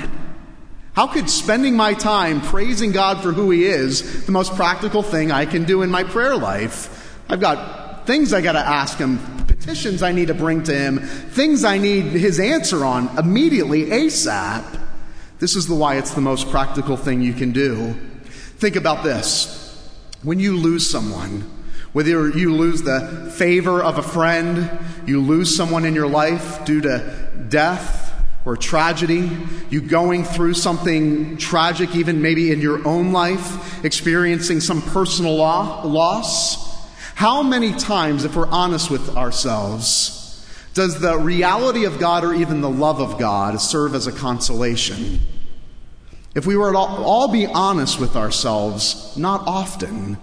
How 0.94 1.06
could 1.06 1.30
spending 1.30 1.76
my 1.76 1.94
time 1.94 2.40
praising 2.40 2.92
God 2.92 3.22
for 3.22 3.32
who 3.32 3.50
He 3.50 3.64
is 3.64 4.26
the 4.26 4.32
most 4.32 4.54
practical 4.54 5.02
thing 5.02 5.30
I 5.30 5.46
can 5.46 5.64
do 5.64 5.82
in 5.82 5.90
my 5.90 6.04
prayer 6.04 6.36
life? 6.36 7.20
I've 7.28 7.40
got 7.40 8.06
things 8.06 8.32
I 8.32 8.40
got 8.40 8.52
to 8.52 8.58
ask 8.58 8.98
Him, 8.98 9.18
petitions 9.60 10.02
I 10.02 10.12
need 10.12 10.28
to 10.28 10.34
bring 10.34 10.62
to 10.64 10.74
him, 10.74 10.98
things 11.00 11.64
I 11.64 11.76
need 11.76 12.04
his 12.06 12.40
answer 12.40 12.84
on 12.84 13.16
immediately, 13.18 13.86
ASAP. 13.86 14.80
This 15.38 15.54
is 15.54 15.66
the 15.66 15.74
why 15.74 15.96
it's 15.96 16.14
the 16.14 16.20
most 16.22 16.50
practical 16.50 16.96
thing 16.96 17.20
you 17.20 17.34
can 17.34 17.52
do. 17.52 17.92
Think 18.58 18.76
about 18.76 19.04
this. 19.04 19.88
When 20.22 20.40
you 20.40 20.56
lose 20.56 20.88
someone, 20.88 21.42
whether 21.92 22.30
you 22.30 22.54
lose 22.54 22.82
the 22.82 23.32
favor 23.36 23.82
of 23.82 23.98
a 23.98 24.02
friend, 24.02 24.78
you 25.06 25.20
lose 25.20 25.54
someone 25.54 25.84
in 25.84 25.94
your 25.94 26.08
life 26.08 26.64
due 26.64 26.80
to 26.80 27.30
death 27.48 28.09
or 28.44 28.56
tragedy, 28.56 29.30
you 29.68 29.80
going 29.80 30.24
through 30.24 30.54
something 30.54 31.36
tragic, 31.36 31.94
even 31.94 32.22
maybe 32.22 32.50
in 32.50 32.60
your 32.60 32.86
own 32.86 33.12
life, 33.12 33.84
experiencing 33.84 34.60
some 34.60 34.80
personal 34.80 35.36
loss, 35.36 36.70
how 37.14 37.42
many 37.42 37.72
times, 37.72 38.24
if 38.24 38.34
we're 38.34 38.48
honest 38.48 38.90
with 38.90 39.14
ourselves, 39.16 40.46
does 40.72 41.00
the 41.00 41.18
reality 41.18 41.84
of 41.84 41.98
God 41.98 42.24
or 42.24 42.32
even 42.32 42.62
the 42.62 42.70
love 42.70 43.00
of 43.00 43.18
God 43.18 43.60
serve 43.60 43.94
as 43.94 44.06
a 44.06 44.12
consolation? 44.12 45.20
If 46.34 46.46
we 46.46 46.56
were 46.56 46.72
to 46.72 46.78
all 46.78 47.28
be 47.28 47.46
honest 47.46 48.00
with 48.00 48.16
ourselves, 48.16 49.14
not 49.16 49.42
often. 49.46 50.16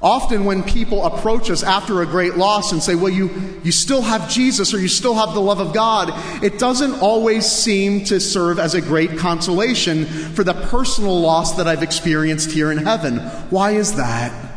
Often, 0.00 0.44
when 0.44 0.62
people 0.62 1.04
approach 1.04 1.50
us 1.50 1.62
after 1.62 2.02
a 2.02 2.06
great 2.06 2.36
loss 2.36 2.70
and 2.72 2.82
say, 2.82 2.94
Well, 2.94 3.12
you, 3.12 3.60
you 3.64 3.72
still 3.72 4.02
have 4.02 4.30
Jesus 4.30 4.72
or 4.72 4.78
you 4.78 4.88
still 4.88 5.14
have 5.14 5.34
the 5.34 5.40
love 5.40 5.60
of 5.60 5.74
God, 5.74 6.12
it 6.42 6.58
doesn't 6.58 7.00
always 7.00 7.46
seem 7.46 8.04
to 8.04 8.20
serve 8.20 8.58
as 8.58 8.74
a 8.74 8.80
great 8.80 9.18
consolation 9.18 10.04
for 10.04 10.44
the 10.44 10.54
personal 10.54 11.20
loss 11.20 11.56
that 11.56 11.66
I've 11.66 11.82
experienced 11.82 12.52
here 12.52 12.70
in 12.70 12.78
heaven. 12.78 13.18
Why 13.50 13.72
is 13.72 13.96
that? 13.96 14.48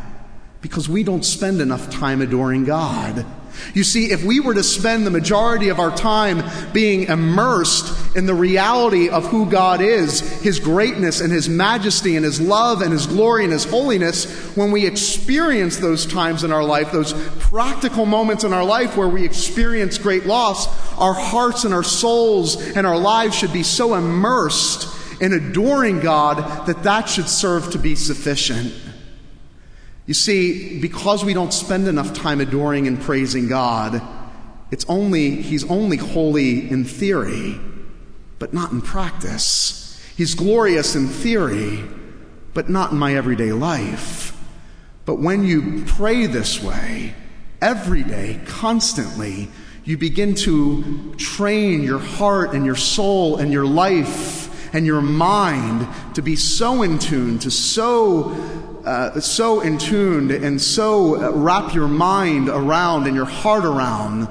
because 0.62 0.88
we 0.88 1.02
don't 1.02 1.24
spend 1.24 1.60
enough 1.60 1.90
time 1.90 2.22
adoring 2.22 2.64
God. 2.64 3.26
You 3.74 3.84
see, 3.84 4.10
if 4.10 4.24
we 4.24 4.40
were 4.40 4.54
to 4.54 4.62
spend 4.62 5.06
the 5.06 5.10
majority 5.10 5.68
of 5.68 5.78
our 5.78 5.94
time 5.96 6.42
being 6.72 7.04
immersed 7.04 8.16
in 8.16 8.26
the 8.26 8.34
reality 8.34 9.08
of 9.08 9.26
who 9.26 9.46
God 9.46 9.80
is, 9.80 10.20
His 10.42 10.58
greatness 10.58 11.20
and 11.20 11.32
His 11.32 11.48
majesty 11.48 12.16
and 12.16 12.24
His 12.24 12.40
love 12.40 12.82
and 12.82 12.92
His 12.92 13.06
glory 13.06 13.44
and 13.44 13.52
His 13.52 13.64
holiness, 13.64 14.54
when 14.56 14.70
we 14.70 14.86
experience 14.86 15.78
those 15.78 16.06
times 16.06 16.44
in 16.44 16.52
our 16.52 16.64
life, 16.64 16.92
those 16.92 17.12
practical 17.38 18.06
moments 18.06 18.44
in 18.44 18.52
our 18.52 18.64
life 18.64 18.96
where 18.96 19.08
we 19.08 19.24
experience 19.24 19.98
great 19.98 20.26
loss, 20.26 20.66
our 20.98 21.14
hearts 21.14 21.64
and 21.64 21.72
our 21.72 21.82
souls 21.82 22.56
and 22.76 22.86
our 22.86 22.98
lives 22.98 23.34
should 23.34 23.52
be 23.52 23.62
so 23.62 23.94
immersed 23.94 24.88
in 25.20 25.32
adoring 25.32 26.00
God 26.00 26.66
that 26.66 26.82
that 26.82 27.08
should 27.08 27.28
serve 27.28 27.70
to 27.72 27.78
be 27.78 27.94
sufficient. 27.94 28.74
You 30.06 30.14
see, 30.14 30.80
because 30.80 31.24
we 31.24 31.34
don't 31.34 31.52
spend 31.52 31.86
enough 31.86 32.12
time 32.12 32.40
adoring 32.40 32.86
and 32.86 33.00
praising 33.00 33.48
God, 33.48 34.02
it's 34.70 34.84
only, 34.88 35.42
He's 35.42 35.68
only 35.70 35.96
holy 35.96 36.70
in 36.70 36.84
theory, 36.84 37.60
but 38.38 38.52
not 38.52 38.72
in 38.72 38.82
practice. 38.82 40.00
He's 40.16 40.34
glorious 40.34 40.96
in 40.96 41.06
theory, 41.06 41.84
but 42.54 42.68
not 42.68 42.92
in 42.92 42.98
my 42.98 43.14
everyday 43.14 43.52
life. 43.52 44.36
But 45.04 45.18
when 45.18 45.44
you 45.44 45.84
pray 45.86 46.26
this 46.26 46.62
way, 46.62 47.14
every 47.60 48.02
day, 48.02 48.40
constantly, 48.46 49.48
you 49.84 49.98
begin 49.98 50.34
to 50.36 51.14
train 51.16 51.82
your 51.82 51.98
heart 51.98 52.54
and 52.54 52.64
your 52.64 52.76
soul 52.76 53.36
and 53.36 53.52
your 53.52 53.66
life 53.66 54.74
and 54.74 54.86
your 54.86 55.02
mind 55.02 55.86
to 56.14 56.22
be 56.22 56.36
so 56.36 56.82
in 56.82 56.98
tune, 56.98 57.38
to 57.40 57.50
so 57.50 58.30
uh, 58.84 59.20
so 59.20 59.60
in 59.60 59.78
tuned 59.78 60.30
and 60.30 60.60
so 60.60 61.22
uh, 61.22 61.30
wrap 61.32 61.74
your 61.74 61.88
mind 61.88 62.48
around 62.48 63.06
and 63.06 63.14
your 63.14 63.24
heart 63.24 63.64
around 63.64 64.28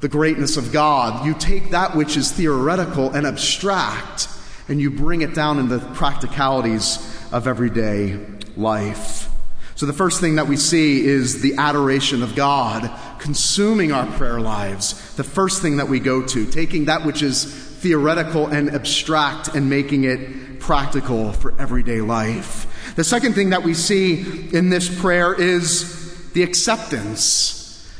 the 0.00 0.08
greatness 0.08 0.56
of 0.56 0.72
God. 0.72 1.26
You 1.26 1.34
take 1.34 1.70
that 1.70 1.96
which 1.96 2.16
is 2.16 2.30
theoretical 2.32 3.10
and 3.10 3.26
abstract 3.26 4.28
and 4.68 4.80
you 4.80 4.90
bring 4.90 5.22
it 5.22 5.34
down 5.34 5.58
into 5.58 5.78
the 5.78 5.86
practicalities 5.94 6.98
of 7.32 7.46
everyday 7.46 8.18
life. 8.56 9.28
So, 9.74 9.86
the 9.86 9.92
first 9.92 10.20
thing 10.20 10.36
that 10.36 10.48
we 10.48 10.56
see 10.56 11.04
is 11.06 11.40
the 11.40 11.54
adoration 11.56 12.22
of 12.22 12.34
God 12.34 12.90
consuming 13.20 13.92
our 13.92 14.06
prayer 14.06 14.40
lives. 14.40 15.14
The 15.14 15.24
first 15.24 15.62
thing 15.62 15.76
that 15.76 15.88
we 15.88 16.00
go 16.00 16.26
to, 16.26 16.46
taking 16.46 16.86
that 16.86 17.04
which 17.04 17.22
is 17.22 17.44
theoretical 17.44 18.48
and 18.48 18.70
abstract 18.70 19.54
and 19.54 19.70
making 19.70 20.02
it 20.04 20.58
practical 20.58 21.32
for 21.32 21.54
everyday 21.60 22.00
life. 22.00 22.66
The 22.96 23.04
second 23.04 23.34
thing 23.34 23.50
that 23.50 23.62
we 23.62 23.74
see 23.74 24.48
in 24.52 24.70
this 24.70 24.88
prayer 25.00 25.34
is 25.34 26.30
the 26.32 26.42
acceptance. 26.42 27.56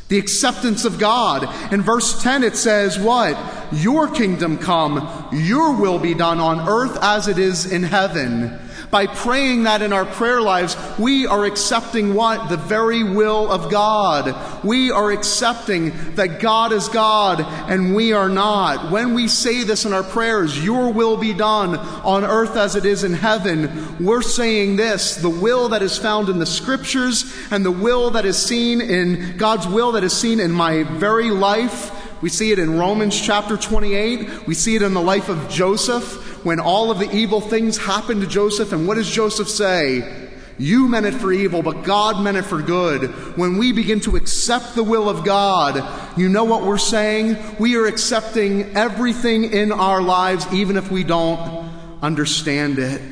The 0.09 0.19
acceptance 0.19 0.85
of 0.85 0.99
God. 0.99 1.73
In 1.73 1.83
verse 1.83 2.23
10, 2.23 2.43
it 2.43 2.57
says, 2.57 2.99
What? 2.99 3.39
Your 3.73 4.09
kingdom 4.09 4.59
come, 4.59 5.29
your 5.33 5.77
will 5.77 5.99
be 5.99 6.15
done 6.15 6.41
on 6.41 6.69
earth 6.69 6.99
as 7.03 7.29
it 7.29 7.39
is 7.39 7.71
in 7.71 7.83
heaven. 7.83 8.59
By 8.91 9.07
praying 9.07 9.65
that 9.65 9.83
in 9.83 9.93
our 9.93 10.07
prayer 10.07 10.41
lives, 10.41 10.77
we 10.99 11.27
are 11.27 11.45
accepting 11.45 12.15
what? 12.15 12.49
The 12.49 12.57
very 12.57 13.03
will 13.03 13.51
of 13.53 13.71
God. 13.71 14.35
We 14.65 14.91
are 14.91 15.11
accepting 15.11 15.93
that 16.15 16.41
God 16.41 16.73
is 16.73 16.89
God 16.89 17.41
and 17.71 17.95
we 17.95 18.15
are 18.15 18.31
not. 18.31 18.91
When 18.91 19.13
we 19.13 19.29
say 19.29 19.63
this 19.63 19.85
in 19.85 19.93
our 19.93 20.03
prayers, 20.03 20.65
Your 20.65 20.91
will 20.91 21.19
be 21.19 21.35
done 21.35 21.77
on 21.77 22.25
earth 22.25 22.57
as 22.57 22.77
it 22.77 22.87
is 22.87 23.05
in 23.05 23.13
heaven, 23.13 23.97
we're 23.99 24.23
saying 24.23 24.77
this 24.77 25.17
the 25.17 25.29
will 25.29 25.69
that 25.71 25.83
is 25.83 25.99
found 25.99 26.31
in 26.31 26.39
the 26.39 26.47
scriptures 26.47 27.37
and 27.51 27.65
the 27.65 27.71
will 27.71 28.11
that 28.11 28.25
is 28.25 28.39
seen 28.39 28.81
in 28.81 29.37
God's 29.37 29.67
will 29.67 29.93
that 29.93 30.05
is 30.05 30.17
seen 30.17 30.41
in 30.41 30.51
my 30.51 30.85
very 30.85 31.31
life. 31.31 31.95
We 32.23 32.31
see 32.31 32.53
it 32.53 32.59
in 32.59 32.79
Romans 32.79 33.21
chapter 33.21 33.57
28. 33.57 34.47
We 34.47 34.55
see 34.55 34.77
it 34.77 34.83
in 34.83 34.95
the 34.95 35.01
life 35.01 35.29
of 35.29 35.49
Joseph 35.49 36.28
when 36.49 36.61
all 36.61 36.91
of 36.91 36.99
the 36.99 37.15
evil 37.15 37.43
things 37.43 37.77
happened 37.77 38.23
to 38.23 38.27
Joseph. 38.27 38.73
And 38.73 38.89
what 38.89 38.95
does 38.95 39.11
Joseph 39.11 39.51
say? 39.51 40.31
You 40.57 40.89
meant 40.89 41.05
it 41.05 41.13
for 41.13 41.31
evil, 41.31 41.61
but 41.61 41.85
God 41.85 42.25
meant 42.25 42.39
it 42.39 42.45
for 42.47 42.63
good. 42.63 43.11
When 43.37 43.59
we 43.59 43.73
begin 43.73 44.01
to 44.01 44.17
accept 44.17 44.75
the 44.75 44.83
will 44.83 45.11
of 45.11 45.27
God, 45.27 45.85
you 46.19 46.31
know 46.31 46.45
what 46.45 46.63
we're 46.63 46.79
saying? 46.79 47.37
We 47.59 47.77
are 47.77 47.85
accepting 47.85 48.75
everything 48.75 49.53
in 49.53 49.73
our 49.73 50.01
lives, 50.01 50.51
even 50.51 50.79
if 50.79 50.91
we 50.91 51.05
don't 51.05 51.71
understand 52.01 52.79
it. 52.79 53.03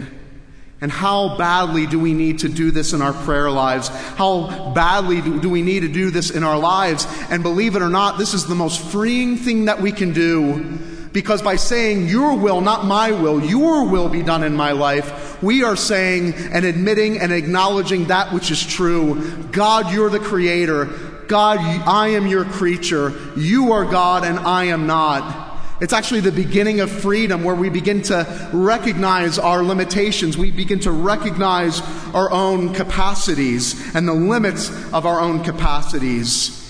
And 0.81 0.90
how 0.90 1.37
badly 1.37 1.87
do 1.87 2.00
we 2.00 2.14
need 2.14 2.38
to 2.38 2.49
do 2.49 2.71
this 2.71 2.95
in 2.95 3.02
our 3.02 3.12
prayer 3.12 3.50
lives? 3.50 3.88
How 3.88 4.73
badly 4.73 5.21
do 5.21 5.50
we 5.50 5.61
need 5.61 5.81
to 5.81 5.88
do 5.88 6.11
this 6.11 6.31
in 6.31 6.43
our 6.43 6.59
lives? 6.59 7.07
And 7.28 7.43
believe 7.43 7.76
it 7.76 7.83
or 7.83 7.90
not, 7.90 8.16
this 8.16 8.33
is 8.33 8.47
the 8.47 8.55
most 8.55 8.81
freeing 8.81 9.37
thing 9.37 9.66
that 9.66 9.83
we 9.83 9.93
can 9.93 10.14
do 10.14 10.95
because 11.16 11.40
by 11.40 11.56
saying, 11.56 12.06
Your 12.11 12.37
will, 12.37 12.61
not 12.61 12.85
my 12.85 13.11
will, 13.11 13.42
your 13.42 13.88
will 13.88 14.11
be 14.11 14.20
done 14.20 14.42
in 14.44 14.54
my 14.54 14.73
life, 14.73 15.42
we 15.42 15.64
are 15.64 15.75
saying 15.75 16.35
and 16.52 16.66
admitting 16.66 17.18
and 17.20 17.32
acknowledging 17.32 18.08
that 18.08 18.35
which 18.35 18.50
is 18.50 18.62
true. 18.62 19.49
God, 19.50 19.90
you're 19.90 20.11
the 20.11 20.18
creator. 20.18 20.85
God, 21.26 21.58
I 21.88 22.08
am 22.08 22.26
your 22.26 22.44
creature. 22.44 23.14
You 23.35 23.73
are 23.73 23.87
God 23.87 24.25
and 24.25 24.38
I 24.38 24.64
am 24.64 24.87
not. 24.87 25.58
It's 25.80 25.94
actually 25.94 26.20
the 26.20 26.32
beginning 26.32 26.80
of 26.80 26.90
freedom 26.90 27.44
where 27.44 27.54
we 27.54 27.70
begin 27.70 28.02
to 28.02 28.50
recognize 28.52 29.38
our 29.38 29.62
limitations. 29.62 30.37
We 30.37 30.50
begin 30.50 30.80
to 30.80 30.90
recognize 30.90 31.80
our 32.12 32.30
own 32.30 32.75
capacities 32.75 33.94
and 33.94 34.06
the 34.06 34.12
limits 34.12 34.68
of 34.92 35.06
our 35.06 35.18
own 35.18 35.42
capacities. 35.42 36.62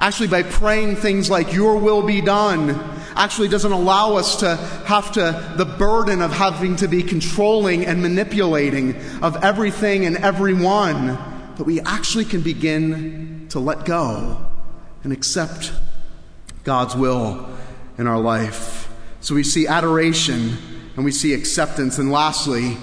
Actually, 0.00 0.26
by 0.28 0.42
praying 0.42 0.96
things 0.96 1.30
like, 1.30 1.52
Your 1.52 1.76
will 1.76 2.02
be 2.02 2.20
done, 2.20 2.95
actually 3.16 3.48
doesn't 3.48 3.72
allow 3.72 4.16
us 4.16 4.36
to 4.36 4.56
have 4.86 5.12
to, 5.12 5.54
the 5.56 5.64
burden 5.64 6.22
of 6.22 6.32
having 6.32 6.76
to 6.76 6.88
be 6.88 7.02
controlling 7.02 7.86
and 7.86 8.02
manipulating 8.02 8.94
of 9.22 9.42
everything 9.42 10.04
and 10.04 10.16
everyone, 10.18 11.18
that 11.56 11.64
we 11.64 11.80
actually 11.80 12.24
can 12.24 12.42
begin 12.42 13.46
to 13.48 13.58
let 13.58 13.84
go 13.84 14.46
and 15.02 15.12
accept 15.12 15.72
God's 16.64 16.94
will 16.94 17.48
in 17.98 18.06
our 18.06 18.18
life. 18.18 18.92
So 19.20 19.34
we 19.34 19.42
see 19.42 19.66
adoration 19.66 20.56
and 20.96 21.04
we 21.04 21.12
see 21.12 21.32
acceptance. 21.32 21.98
And 21.98 22.10
lastly, 22.10 22.76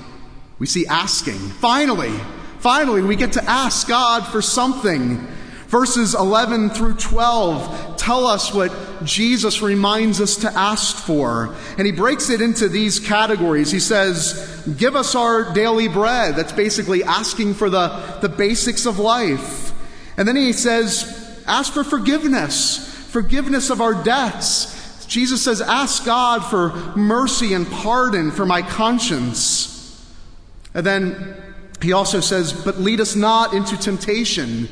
we 0.59 0.65
see 0.65 0.85
asking. 0.87 1.37
Finally, 1.37 2.11
finally, 2.59 3.01
we 3.01 3.15
get 3.15 3.33
to 3.33 3.43
ask 3.43 3.87
God 3.87 4.25
for 4.27 4.41
something. 4.41 5.27
Verses 5.73 6.13
11 6.13 6.69
through 6.69 6.93
12 6.93 7.97
tell 7.97 8.27
us 8.27 8.53
what 8.53 8.71
Jesus 9.03 9.63
reminds 9.63 10.21
us 10.21 10.35
to 10.35 10.53
ask 10.55 10.95
for. 10.97 11.55
And 11.79 11.87
he 11.87 11.91
breaks 11.91 12.29
it 12.29 12.41
into 12.41 12.69
these 12.69 12.99
categories. 12.99 13.71
He 13.71 13.79
says, 13.79 14.71
Give 14.77 14.95
us 14.95 15.15
our 15.15 15.51
daily 15.51 15.87
bread. 15.87 16.35
That's 16.35 16.51
basically 16.51 17.03
asking 17.03 17.55
for 17.55 17.71
the, 17.71 17.87
the 18.21 18.29
basics 18.29 18.85
of 18.85 18.99
life. 18.99 19.71
And 20.15 20.27
then 20.27 20.35
he 20.35 20.53
says, 20.53 21.41
Ask 21.47 21.73
for 21.73 21.83
forgiveness, 21.83 23.09
forgiveness 23.09 23.71
of 23.71 23.81
our 23.81 23.95
debts. 23.95 25.07
Jesus 25.07 25.41
says, 25.41 25.59
Ask 25.59 26.05
God 26.05 26.45
for 26.45 26.69
mercy 26.95 27.55
and 27.55 27.65
pardon 27.65 28.29
for 28.29 28.45
my 28.45 28.61
conscience. 28.61 30.07
And 30.75 30.85
then 30.85 31.35
he 31.81 31.93
also 31.93 32.19
says, 32.19 32.53
But 32.53 32.77
lead 32.77 33.01
us 33.01 33.15
not 33.15 33.55
into 33.55 33.75
temptation. 33.75 34.69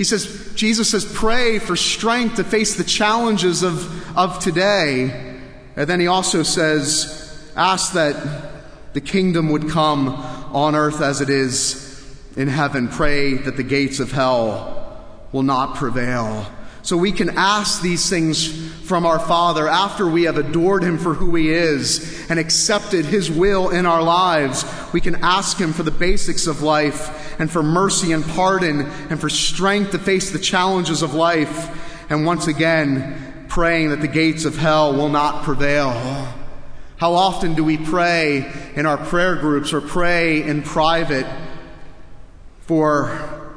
He 0.00 0.04
says, 0.04 0.50
Jesus 0.54 0.88
says, 0.88 1.04
pray 1.04 1.58
for 1.58 1.76
strength 1.76 2.36
to 2.36 2.44
face 2.44 2.74
the 2.74 2.84
challenges 2.84 3.62
of, 3.62 4.16
of 4.16 4.38
today. 4.38 5.38
And 5.76 5.90
then 5.90 6.00
he 6.00 6.06
also 6.06 6.42
says, 6.42 7.52
ask 7.54 7.92
that 7.92 8.94
the 8.94 9.02
kingdom 9.02 9.50
would 9.50 9.68
come 9.68 10.08
on 10.08 10.74
earth 10.74 11.02
as 11.02 11.20
it 11.20 11.28
is 11.28 12.16
in 12.34 12.48
heaven. 12.48 12.88
Pray 12.88 13.34
that 13.34 13.58
the 13.58 13.62
gates 13.62 14.00
of 14.00 14.10
hell 14.10 15.04
will 15.32 15.42
not 15.42 15.76
prevail. 15.76 16.46
So 16.82 16.96
we 16.96 17.12
can 17.12 17.30
ask 17.30 17.82
these 17.82 18.08
things 18.08 18.70
from 18.86 19.06
our 19.06 19.18
Father 19.18 19.68
after 19.68 20.08
we 20.08 20.24
have 20.24 20.36
adored 20.36 20.82
Him 20.82 20.98
for 20.98 21.14
who 21.14 21.34
He 21.34 21.50
is 21.50 22.28
and 22.30 22.38
accepted 22.38 23.04
His 23.04 23.30
will 23.30 23.70
in 23.70 23.86
our 23.86 24.02
lives. 24.02 24.64
We 24.92 25.00
can 25.00 25.16
ask 25.16 25.58
Him 25.58 25.72
for 25.72 25.82
the 25.82 25.90
basics 25.90 26.46
of 26.46 26.62
life 26.62 27.38
and 27.38 27.50
for 27.50 27.62
mercy 27.62 28.12
and 28.12 28.24
pardon 28.24 28.82
and 29.10 29.20
for 29.20 29.28
strength 29.28 29.92
to 29.92 29.98
face 29.98 30.30
the 30.30 30.38
challenges 30.38 31.02
of 31.02 31.14
life. 31.14 32.10
And 32.10 32.26
once 32.26 32.48
again, 32.48 33.46
praying 33.48 33.90
that 33.90 34.00
the 34.00 34.08
gates 34.08 34.44
of 34.44 34.56
hell 34.56 34.94
will 34.94 35.08
not 35.08 35.44
prevail. 35.44 35.90
How 36.96 37.14
often 37.14 37.54
do 37.54 37.64
we 37.64 37.78
pray 37.78 38.50
in 38.74 38.86
our 38.86 38.98
prayer 38.98 39.36
groups 39.36 39.72
or 39.72 39.80
pray 39.80 40.42
in 40.42 40.62
private 40.62 41.26
for 42.60 43.56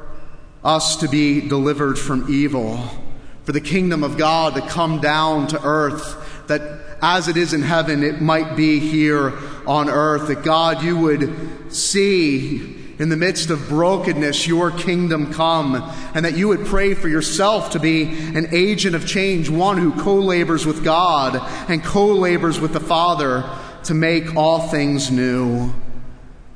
us 0.63 0.97
to 0.97 1.07
be 1.07 1.41
delivered 1.41 1.97
from 1.97 2.31
evil? 2.31 3.02
For 3.43 3.51
the 3.51 3.61
kingdom 3.61 4.03
of 4.03 4.17
God 4.17 4.55
to 4.55 4.61
come 4.61 4.99
down 4.99 5.47
to 5.47 5.61
earth, 5.63 6.45
that 6.47 6.61
as 7.01 7.27
it 7.27 7.35
is 7.35 7.53
in 7.53 7.61
heaven, 7.61 8.03
it 8.03 8.21
might 8.21 8.55
be 8.55 8.79
here 8.79 9.33
on 9.67 9.89
earth, 9.89 10.27
that 10.27 10.43
God, 10.43 10.81
you 10.83 10.97
would 10.97 11.73
see 11.73 12.79
in 12.99 13.09
the 13.09 13.17
midst 13.17 13.49
of 13.49 13.67
brokenness 13.67 14.47
your 14.47 14.71
kingdom 14.71 15.33
come, 15.33 15.75
and 16.13 16.23
that 16.23 16.37
you 16.37 16.47
would 16.47 16.65
pray 16.65 16.93
for 16.93 17.09
yourself 17.09 17.71
to 17.71 17.79
be 17.79 18.03
an 18.03 18.47
agent 18.53 18.95
of 18.95 19.05
change, 19.05 19.49
one 19.49 19.77
who 19.77 19.91
co 20.01 20.15
labors 20.15 20.65
with 20.65 20.83
God 20.83 21.41
and 21.69 21.83
co 21.83 22.07
labors 22.07 22.59
with 22.59 22.71
the 22.71 22.79
Father 22.79 23.43
to 23.85 23.93
make 23.93 24.35
all 24.35 24.69
things 24.69 25.11
new. 25.11 25.73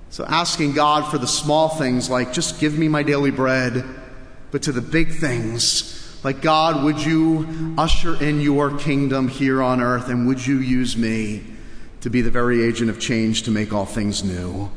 So, 0.10 0.24
asking 0.26 0.74
God 0.74 1.12
for 1.12 1.18
the 1.18 1.28
small 1.28 1.68
things 1.68 2.10
like 2.10 2.32
just 2.32 2.62
give 2.62 2.78
me 2.78 2.88
my 2.88 3.04
daily 3.04 3.32
bread, 3.32 3.84
but 4.52 4.64
to 4.64 4.72
the 4.72 4.82
big 4.82 5.12
things 5.12 5.97
like, 6.24 6.42
God, 6.42 6.84
would 6.84 7.04
you 7.04 7.76
usher 7.78 8.22
in 8.22 8.42
your 8.42 8.78
kingdom 8.78 9.28
here 9.28 9.62
on 9.62 9.82
earth 9.82 10.10
and 10.10 10.28
would 10.28 10.46
you 10.46 10.60
use 10.60 10.98
me 10.98 11.44
to 12.02 12.10
be 12.10 12.22
the 12.22 12.32
very 12.32 12.64
agent 12.64 12.90
of 12.90 13.00
change 13.00 13.44
to 13.44 13.52
make 13.52 13.74
all 13.74 13.86
things 13.86 14.24
new? 14.24 14.70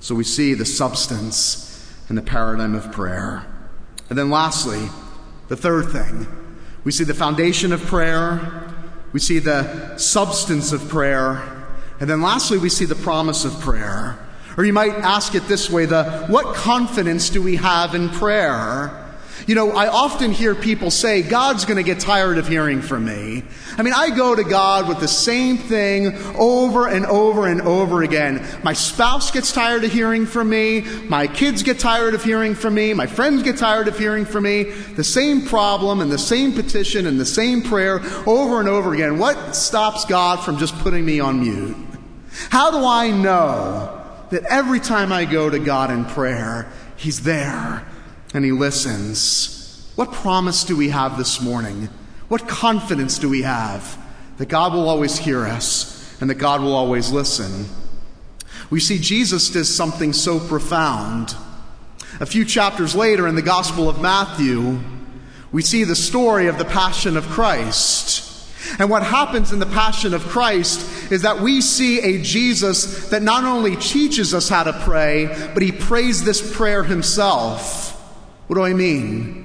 So 0.00 0.14
we 0.14 0.24
see 0.24 0.54
the 0.54 0.64
substance 0.64 1.92
and 2.08 2.16
the 2.16 2.22
paradigm 2.22 2.74
of 2.74 2.92
prayer. 2.92 3.46
And 4.08 4.18
then 4.18 4.30
lastly, 4.30 4.88
the 5.48 5.56
third 5.56 5.90
thing 5.90 6.26
we 6.84 6.92
see 6.92 7.04
the 7.04 7.14
foundation 7.14 7.72
of 7.72 7.80
prayer, 7.86 8.70
we 9.14 9.20
see 9.20 9.38
the 9.38 9.96
substance 9.96 10.70
of 10.72 10.86
prayer, 10.90 11.42
and 11.98 12.10
then 12.10 12.20
lastly, 12.20 12.58
we 12.58 12.68
see 12.68 12.84
the 12.84 12.94
promise 12.94 13.44
of 13.46 13.58
prayer. 13.60 14.18
Or 14.56 14.64
you 14.64 14.72
might 14.72 14.92
ask 14.92 15.34
it 15.34 15.48
this 15.48 15.70
way 15.70 15.86
the 15.86 16.26
what 16.28 16.54
confidence 16.54 17.30
do 17.30 17.42
we 17.42 17.56
have 17.56 17.94
in 17.94 18.10
prayer? 18.10 19.03
You 19.46 19.54
know, 19.54 19.72
I 19.72 19.88
often 19.88 20.32
hear 20.32 20.54
people 20.54 20.90
say, 20.90 21.22
God's 21.22 21.64
going 21.64 21.76
to 21.76 21.82
get 21.82 22.00
tired 22.00 22.38
of 22.38 22.48
hearing 22.48 22.80
from 22.80 23.04
me. 23.04 23.42
I 23.76 23.82
mean, 23.82 23.92
I 23.92 24.10
go 24.10 24.34
to 24.34 24.44
God 24.44 24.88
with 24.88 25.00
the 25.00 25.08
same 25.08 25.58
thing 25.58 26.16
over 26.36 26.88
and 26.88 27.04
over 27.06 27.46
and 27.46 27.60
over 27.60 28.02
again. 28.02 28.46
My 28.62 28.72
spouse 28.72 29.30
gets 29.30 29.52
tired 29.52 29.84
of 29.84 29.92
hearing 29.92 30.26
from 30.26 30.48
me. 30.48 30.80
My 30.80 31.26
kids 31.26 31.62
get 31.62 31.78
tired 31.78 32.14
of 32.14 32.22
hearing 32.22 32.54
from 32.54 32.74
me. 32.74 32.94
My 32.94 33.06
friends 33.06 33.42
get 33.42 33.56
tired 33.56 33.88
of 33.88 33.98
hearing 33.98 34.24
from 34.24 34.44
me. 34.44 34.64
The 34.64 35.04
same 35.04 35.42
problem 35.42 36.00
and 36.00 36.10
the 36.10 36.18
same 36.18 36.52
petition 36.52 37.06
and 37.06 37.18
the 37.18 37.26
same 37.26 37.62
prayer 37.62 38.00
over 38.26 38.60
and 38.60 38.68
over 38.68 38.94
again. 38.94 39.18
What 39.18 39.56
stops 39.56 40.04
God 40.04 40.44
from 40.44 40.58
just 40.58 40.78
putting 40.78 41.04
me 41.04 41.20
on 41.20 41.40
mute? 41.40 41.76
How 42.50 42.70
do 42.70 42.84
I 42.84 43.10
know 43.10 44.00
that 44.30 44.44
every 44.44 44.80
time 44.80 45.12
I 45.12 45.24
go 45.24 45.50
to 45.50 45.58
God 45.58 45.90
in 45.90 46.04
prayer, 46.04 46.70
He's 46.96 47.22
there? 47.22 47.86
And 48.34 48.44
He 48.44 48.52
listens. 48.52 49.90
What 49.94 50.12
promise 50.12 50.64
do 50.64 50.76
we 50.76 50.90
have 50.90 51.16
this 51.16 51.40
morning? 51.40 51.88
What 52.28 52.48
confidence 52.48 53.18
do 53.18 53.28
we 53.28 53.42
have 53.42 53.96
that 54.38 54.48
God 54.48 54.72
will 54.72 54.88
always 54.88 55.16
hear 55.16 55.46
us 55.46 56.20
and 56.20 56.28
that 56.28 56.34
God 56.34 56.60
will 56.60 56.74
always 56.74 57.12
listen? 57.12 57.66
We 58.70 58.80
see 58.80 58.98
Jesus 58.98 59.50
does 59.50 59.72
something 59.72 60.12
so 60.12 60.40
profound. 60.40 61.36
A 62.20 62.26
few 62.26 62.44
chapters 62.44 62.94
later 62.94 63.28
in 63.28 63.36
the 63.36 63.42
Gospel 63.42 63.88
of 63.88 64.00
Matthew, 64.00 64.80
we 65.52 65.62
see 65.62 65.84
the 65.84 65.94
story 65.94 66.48
of 66.48 66.58
the 66.58 66.64
Passion 66.64 67.16
of 67.16 67.24
Christ. 67.28 68.22
And 68.78 68.90
what 68.90 69.02
happens 69.02 69.52
in 69.52 69.58
the 69.58 69.66
Passion 69.66 70.14
of 70.14 70.22
Christ 70.22 71.12
is 71.12 71.22
that 71.22 71.40
we 71.40 71.60
see 71.60 72.00
a 72.00 72.22
Jesus 72.22 73.10
that 73.10 73.22
not 73.22 73.44
only 73.44 73.76
teaches 73.76 74.34
us 74.34 74.48
how 74.48 74.64
to 74.64 74.72
pray, 74.72 75.26
but 75.52 75.62
he 75.62 75.70
prays 75.70 76.24
this 76.24 76.56
prayer 76.56 76.82
himself. 76.82 77.83
What 78.46 78.56
do 78.56 78.62
I 78.62 78.74
mean? 78.74 79.44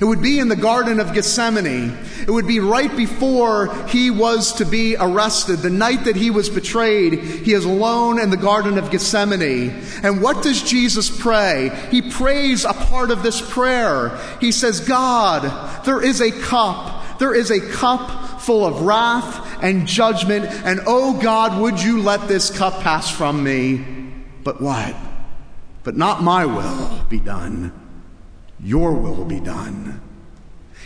It 0.00 0.04
would 0.04 0.22
be 0.22 0.38
in 0.38 0.48
the 0.48 0.56
Garden 0.56 0.98
of 0.98 1.12
Gethsemane. 1.12 1.96
It 2.22 2.30
would 2.30 2.46
be 2.46 2.58
right 2.58 2.94
before 2.96 3.72
he 3.86 4.10
was 4.10 4.54
to 4.54 4.64
be 4.64 4.96
arrested. 4.96 5.58
The 5.58 5.70
night 5.70 6.04
that 6.04 6.16
he 6.16 6.30
was 6.30 6.48
betrayed, 6.48 7.18
he 7.18 7.52
is 7.52 7.64
alone 7.64 8.18
in 8.18 8.30
the 8.30 8.36
Garden 8.36 8.78
of 8.78 8.90
Gethsemane. 8.90 9.82
And 10.02 10.22
what 10.22 10.42
does 10.42 10.62
Jesus 10.62 11.10
pray? 11.10 11.70
He 11.90 12.00
prays 12.00 12.64
a 12.64 12.72
part 12.72 13.10
of 13.10 13.22
this 13.22 13.40
prayer. 13.40 14.18
He 14.40 14.52
says, 14.52 14.80
God, 14.80 15.84
there 15.84 16.02
is 16.02 16.20
a 16.20 16.30
cup. 16.30 17.18
There 17.18 17.34
is 17.34 17.50
a 17.50 17.60
cup 17.60 18.40
full 18.40 18.66
of 18.66 18.82
wrath 18.82 19.62
and 19.62 19.86
judgment. 19.86 20.46
And 20.46 20.80
oh 20.86 21.20
God, 21.20 21.60
would 21.60 21.80
you 21.80 22.02
let 22.02 22.26
this 22.26 22.50
cup 22.50 22.80
pass 22.80 23.10
from 23.10 23.44
me? 23.44 23.84
But 24.42 24.62
what? 24.62 24.96
But 25.84 25.96
not 25.96 26.22
my 26.22 26.46
will 26.46 27.04
be 27.10 27.20
done 27.20 27.83
your 28.64 28.94
will 28.94 29.24
be 29.24 29.40
done. 29.40 30.00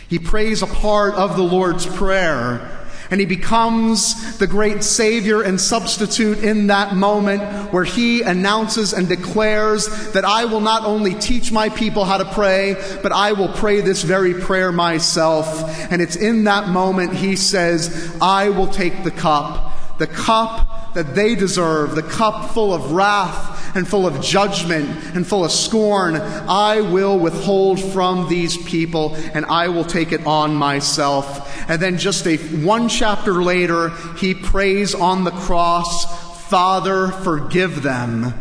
He 0.09 0.19
prays 0.19 0.61
a 0.61 0.67
part 0.67 1.15
of 1.15 1.37
the 1.37 1.43
Lord's 1.43 1.85
Prayer, 1.85 2.77
and 3.09 3.19
he 3.19 3.25
becomes 3.25 4.37
the 4.37 4.47
great 4.47 4.83
Savior 4.83 5.41
and 5.41 5.59
substitute 5.59 6.43
in 6.43 6.67
that 6.67 6.95
moment 6.95 7.41
where 7.71 7.83
he 7.83 8.21
announces 8.21 8.93
and 8.93 9.07
declares 9.07 10.11
that 10.11 10.25
I 10.25 10.45
will 10.45 10.59
not 10.59 10.83
only 10.83 11.15
teach 11.15 11.51
my 11.51 11.69
people 11.69 12.05
how 12.05 12.17
to 12.17 12.25
pray, 12.25 12.75
but 13.01 13.11
I 13.11 13.31
will 13.31 13.49
pray 13.49 13.81
this 13.81 14.03
very 14.03 14.33
prayer 14.33 14.71
myself. 14.71 15.91
And 15.91 16.01
it's 16.01 16.15
in 16.15 16.43
that 16.43 16.67
moment 16.67 17.13
he 17.13 17.35
says, 17.35 18.15
I 18.21 18.49
will 18.49 18.67
take 18.67 19.03
the 19.03 19.11
cup, 19.11 19.97
the 19.97 20.07
cup 20.07 20.93
that 20.95 21.15
they 21.15 21.33
deserve, 21.33 21.95
the 21.95 22.03
cup 22.03 22.51
full 22.51 22.73
of 22.73 22.91
wrath 22.91 23.58
and 23.75 23.87
full 23.87 24.07
of 24.07 24.21
judgment 24.21 24.89
and 25.15 25.25
full 25.25 25.45
of 25.45 25.51
scorn, 25.51 26.15
I 26.15 26.81
will 26.81 27.17
withhold 27.17 27.81
from 27.81 28.27
these 28.29 28.57
people 28.57 29.15
and 29.33 29.45
I 29.45 29.69
will 29.69 29.85
take 29.85 30.11
it 30.11 30.25
on 30.25 30.55
myself. 30.55 31.69
And 31.69 31.81
then 31.81 31.97
just 31.97 32.25
a 32.27 32.37
one 32.37 32.89
chapter 32.89 33.43
later, 33.43 33.89
he 34.17 34.33
prays 34.33 34.95
on 34.95 35.23
the 35.23 35.31
cross, 35.31 36.47
Father, 36.49 37.09
forgive 37.09 37.83
them. 37.83 38.33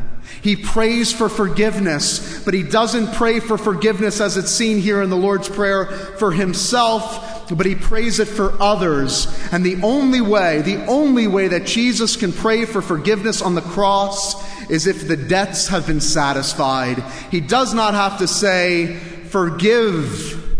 He 0.43 0.57
prays 0.57 1.13
for 1.13 1.29
forgiveness, 1.29 2.43
but 2.45 2.55
he 2.55 2.63
doesn't 2.63 3.15
pray 3.15 3.41
for 3.41 3.59
forgiveness 3.59 4.21
as 4.21 4.37
it's 4.37 4.51
seen 4.51 4.79
here 4.79 5.03
in 5.03 5.11
the 5.11 5.17
Lord's 5.17 5.49
Prayer 5.49 5.87
for 6.19 6.31
himself, 6.33 7.49
but 7.57 7.67
he 7.67 7.75
prays 7.75 8.21
it 8.21 8.29
for 8.29 8.55
others. 8.61 9.27
And 9.53 9.65
the 9.65 9.83
only 9.83 10.21
way, 10.21 10.63
the 10.63 10.85
only 10.87 11.27
way 11.27 11.49
that 11.49 11.67
Jesus 11.67 12.17
can 12.17 12.33
pray 12.33 12.65
for 12.65 12.81
forgiveness 12.81 13.43
on 13.43 13.55
the 13.55 13.63
cross 13.63 14.37
is 14.69 14.87
if 14.87 15.09
the 15.09 15.17
debts 15.17 15.69
have 15.69 15.87
been 15.87 16.01
satisfied. 16.01 17.03
He 17.31 17.41
does 17.41 17.75
not 17.75 17.95
have 17.95 18.19
to 18.19 18.29
say, 18.29 18.97
Forgive, 19.29 20.59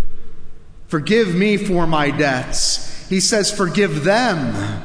forgive 0.89 1.35
me 1.35 1.57
for 1.57 1.87
my 1.87 2.11
debts. 2.11 3.09
He 3.09 3.21
says, 3.21 3.51
Forgive 3.51 4.05
them 4.05 4.83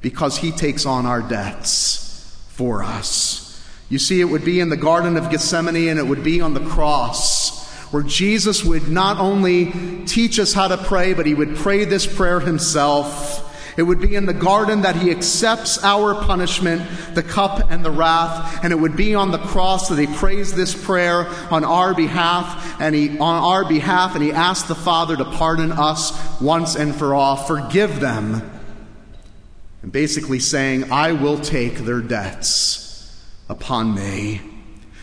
because 0.00 0.38
he 0.38 0.50
takes 0.50 0.86
on 0.86 1.06
our 1.06 1.22
debts 1.22 2.40
for 2.48 2.82
us. 2.82 3.46
You 3.88 3.98
see, 3.98 4.20
it 4.20 4.24
would 4.24 4.44
be 4.44 4.60
in 4.60 4.68
the 4.68 4.76
Garden 4.76 5.16
of 5.16 5.30
Gethsemane 5.30 5.88
and 5.88 5.98
it 5.98 6.06
would 6.06 6.22
be 6.22 6.40
on 6.40 6.54
the 6.54 6.64
cross 6.66 7.60
where 7.90 8.04
Jesus 8.04 8.64
would 8.64 8.88
not 8.88 9.18
only 9.18 9.72
teach 10.06 10.38
us 10.38 10.52
how 10.52 10.68
to 10.68 10.76
pray, 10.76 11.12
but 11.12 11.26
he 11.26 11.34
would 11.34 11.56
pray 11.56 11.84
this 11.84 12.06
prayer 12.06 12.38
himself. 12.38 13.49
It 13.80 13.84
would 13.84 13.98
be 13.98 14.14
in 14.14 14.26
the 14.26 14.34
garden 14.34 14.82
that 14.82 14.94
he 14.94 15.10
accepts 15.10 15.82
our 15.82 16.14
punishment, 16.14 16.82
the 17.14 17.22
cup 17.22 17.70
and 17.70 17.82
the 17.82 17.90
wrath, 17.90 18.62
and 18.62 18.74
it 18.74 18.76
would 18.76 18.94
be 18.94 19.14
on 19.14 19.30
the 19.30 19.38
cross 19.38 19.88
that 19.88 19.98
he 19.98 20.06
prays 20.06 20.52
this 20.52 20.74
prayer 20.84 21.26
on 21.50 21.64
our 21.64 21.94
behalf 21.94 22.78
and 22.78 22.94
he 22.94 23.18
on 23.18 23.42
our 23.42 23.66
behalf 23.66 24.14
and 24.14 24.22
he 24.22 24.32
asks 24.32 24.68
the 24.68 24.74
Father 24.74 25.16
to 25.16 25.24
pardon 25.24 25.72
us 25.72 26.12
once 26.42 26.76
and 26.76 26.94
for 26.94 27.14
all, 27.14 27.36
forgive 27.36 28.00
them. 28.00 28.42
And 29.80 29.90
basically 29.90 30.40
saying, 30.40 30.92
I 30.92 31.12
will 31.12 31.40
take 31.40 31.76
their 31.76 32.02
debts 32.02 33.18
upon 33.48 33.94
me. 33.94 34.42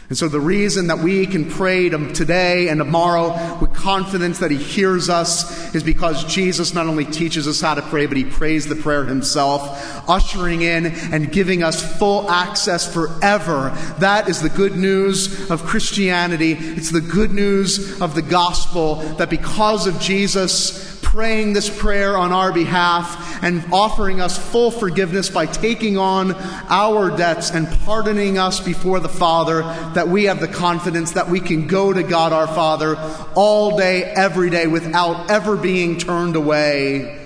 And 0.09 0.17
so, 0.17 0.29
the 0.29 0.39
reason 0.39 0.87
that 0.87 0.99
we 0.99 1.25
can 1.25 1.43
pray 1.43 1.89
today 1.89 2.69
and 2.69 2.79
tomorrow 2.79 3.57
with 3.59 3.73
confidence 3.73 4.39
that 4.39 4.51
He 4.51 4.57
hears 4.57 5.09
us 5.09 5.75
is 5.75 5.83
because 5.83 6.23
Jesus 6.23 6.73
not 6.73 6.87
only 6.87 7.03
teaches 7.03 7.45
us 7.45 7.59
how 7.59 7.73
to 7.73 7.81
pray, 7.81 8.05
but 8.05 8.15
He 8.15 8.23
prays 8.23 8.67
the 8.67 8.77
prayer 8.77 9.03
Himself, 9.03 10.09
ushering 10.09 10.61
in 10.61 10.85
and 10.85 11.29
giving 11.33 11.61
us 11.61 11.81
full 11.97 12.29
access 12.31 12.91
forever. 12.91 13.77
That 13.99 14.29
is 14.29 14.41
the 14.41 14.49
good 14.49 14.77
news 14.77 15.51
of 15.51 15.63
Christianity. 15.63 16.53
It's 16.53 16.91
the 16.91 17.01
good 17.01 17.31
news 17.31 17.99
of 18.01 18.15
the 18.15 18.21
gospel 18.21 18.95
that 19.17 19.29
because 19.29 19.87
of 19.87 19.99
Jesus 19.99 20.96
praying 21.17 21.51
this 21.51 21.75
prayer 21.79 22.15
on 22.15 22.31
our 22.31 22.53
behalf 22.53 23.43
and 23.43 23.65
offering 23.73 24.21
us 24.21 24.37
full 24.51 24.69
forgiveness 24.69 25.31
by 25.31 25.47
taking 25.47 25.97
on 25.97 26.31
our 26.69 27.09
debts 27.17 27.49
and 27.49 27.67
pardoning 27.85 28.37
us 28.37 28.59
before 28.59 28.99
the 28.99 29.09
Father, 29.09 29.63
that 29.95 30.07
we 30.07 30.25
have 30.25 30.39
the 30.39 30.47
confidence 30.47 31.13
that 31.13 31.27
we 31.27 31.39
can 31.39 31.65
go 31.65 31.91
to 31.91 32.03
God 32.03 32.33
our 32.33 32.45
Father 32.45 32.95
all 33.33 33.75
day, 33.75 34.03
every 34.03 34.51
day, 34.51 34.67
without 34.67 35.31
ever 35.31 35.57
being 35.57 35.97
turned 35.97 36.35
away, 36.35 37.19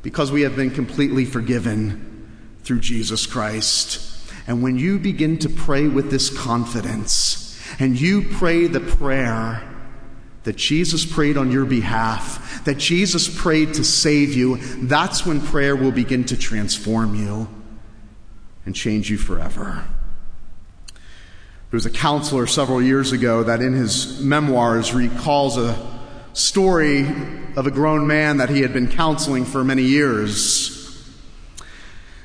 because 0.00 0.32
we 0.32 0.40
have 0.40 0.56
been 0.56 0.70
completely 0.70 1.26
forgiven 1.26 2.26
through 2.64 2.80
Jesus 2.80 3.26
Christ. 3.26 4.00
And 4.46 4.62
when 4.62 4.78
you 4.78 4.98
begin 4.98 5.36
to 5.40 5.50
pray 5.50 5.86
with 5.86 6.10
this 6.10 6.34
confidence, 6.34 7.60
and 7.78 8.00
you 8.00 8.22
pray 8.22 8.68
the 8.68 8.80
prayer, 8.80 9.68
that 10.44 10.56
Jesus 10.56 11.04
prayed 11.04 11.36
on 11.36 11.50
your 11.50 11.64
behalf, 11.64 12.64
that 12.64 12.78
Jesus 12.78 13.28
prayed 13.28 13.74
to 13.74 13.84
save 13.84 14.34
you, 14.34 14.56
that's 14.86 15.24
when 15.24 15.40
prayer 15.40 15.76
will 15.76 15.92
begin 15.92 16.24
to 16.24 16.36
transform 16.36 17.14
you 17.14 17.48
and 18.66 18.74
change 18.74 19.10
you 19.10 19.18
forever. 19.18 19.84
There 20.86 21.76
was 21.76 21.86
a 21.86 21.90
counselor 21.90 22.46
several 22.46 22.82
years 22.82 23.12
ago 23.12 23.44
that 23.44 23.62
in 23.62 23.72
his 23.72 24.20
memoirs 24.20 24.92
recalls 24.92 25.56
a 25.56 25.74
story 26.34 27.06
of 27.56 27.66
a 27.66 27.70
grown 27.70 28.06
man 28.06 28.38
that 28.38 28.50
he 28.50 28.60
had 28.60 28.72
been 28.72 28.88
counseling 28.88 29.44
for 29.44 29.64
many 29.64 29.82
years. 29.82 30.78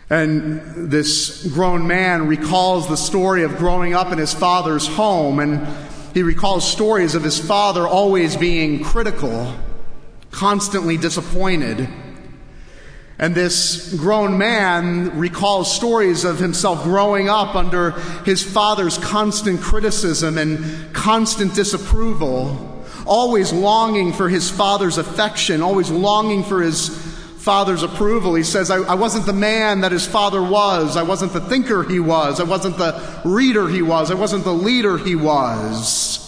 And 0.09 0.89
this 0.89 1.45
grown 1.47 1.87
man 1.87 2.27
recalls 2.27 2.87
the 2.87 2.95
story 2.95 3.43
of 3.43 3.57
growing 3.57 3.93
up 3.93 4.11
in 4.11 4.17
his 4.17 4.33
father's 4.33 4.87
home 4.87 5.39
and 5.39 5.67
he 6.13 6.23
recalls 6.23 6.69
stories 6.69 7.15
of 7.15 7.23
his 7.23 7.39
father 7.39 7.87
always 7.87 8.35
being 8.35 8.83
critical, 8.83 9.53
constantly 10.31 10.97
disappointed. 10.97 11.87
And 13.19 13.33
this 13.33 13.93
grown 13.95 14.37
man 14.37 15.17
recalls 15.17 15.73
stories 15.73 16.23
of 16.23 16.37
himself 16.37 16.83
growing 16.83 17.29
up 17.29 17.55
under 17.55 17.91
his 18.25 18.43
father's 18.43 18.97
constant 18.99 19.59
criticism 19.59 20.37
and 20.37 20.93
constant 20.93 21.55
disapproval, 21.55 22.85
always 23.07 23.51
longing 23.51 24.13
for 24.13 24.29
his 24.29 24.51
father's 24.51 24.99
affection, 24.99 25.61
always 25.61 25.89
longing 25.89 26.43
for 26.43 26.61
his 26.61 27.06
father's 27.47 27.81
approval. 27.81 28.35
He 28.35 28.43
says, 28.43 28.69
I, 28.69 28.79
I, 28.79 28.95
wasn't 28.95 29.25
the 29.25 29.31
man 29.31 29.79
that 29.79 29.93
his 29.93 30.05
father 30.05 30.43
was. 30.43 30.97
I 30.97 31.03
wasn't 31.03 31.31
the 31.31 31.39
thinker 31.39 31.81
he 31.81 31.97
was. 31.97 32.41
I 32.41 32.43
wasn't 32.43 32.77
the 32.77 33.21
reader 33.23 33.69
he 33.69 33.81
was. 33.81 34.11
I 34.11 34.15
wasn't 34.15 34.43
the 34.43 34.53
leader 34.53 34.97
he 34.97 35.15
was. 35.15 36.19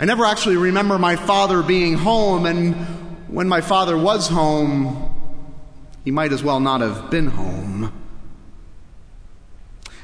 I 0.00 0.06
never 0.06 0.24
actually 0.24 0.56
remember 0.56 0.98
my 0.98 1.14
father 1.14 1.62
being 1.62 1.94
home, 1.94 2.44
and 2.44 2.74
when 3.28 3.46
my 3.46 3.60
father 3.60 3.96
was 3.96 4.26
home, 4.26 5.14
he 6.04 6.10
might 6.10 6.32
as 6.32 6.42
well 6.42 6.58
not 6.58 6.80
have 6.80 7.08
been 7.08 7.28
home. 7.28 7.92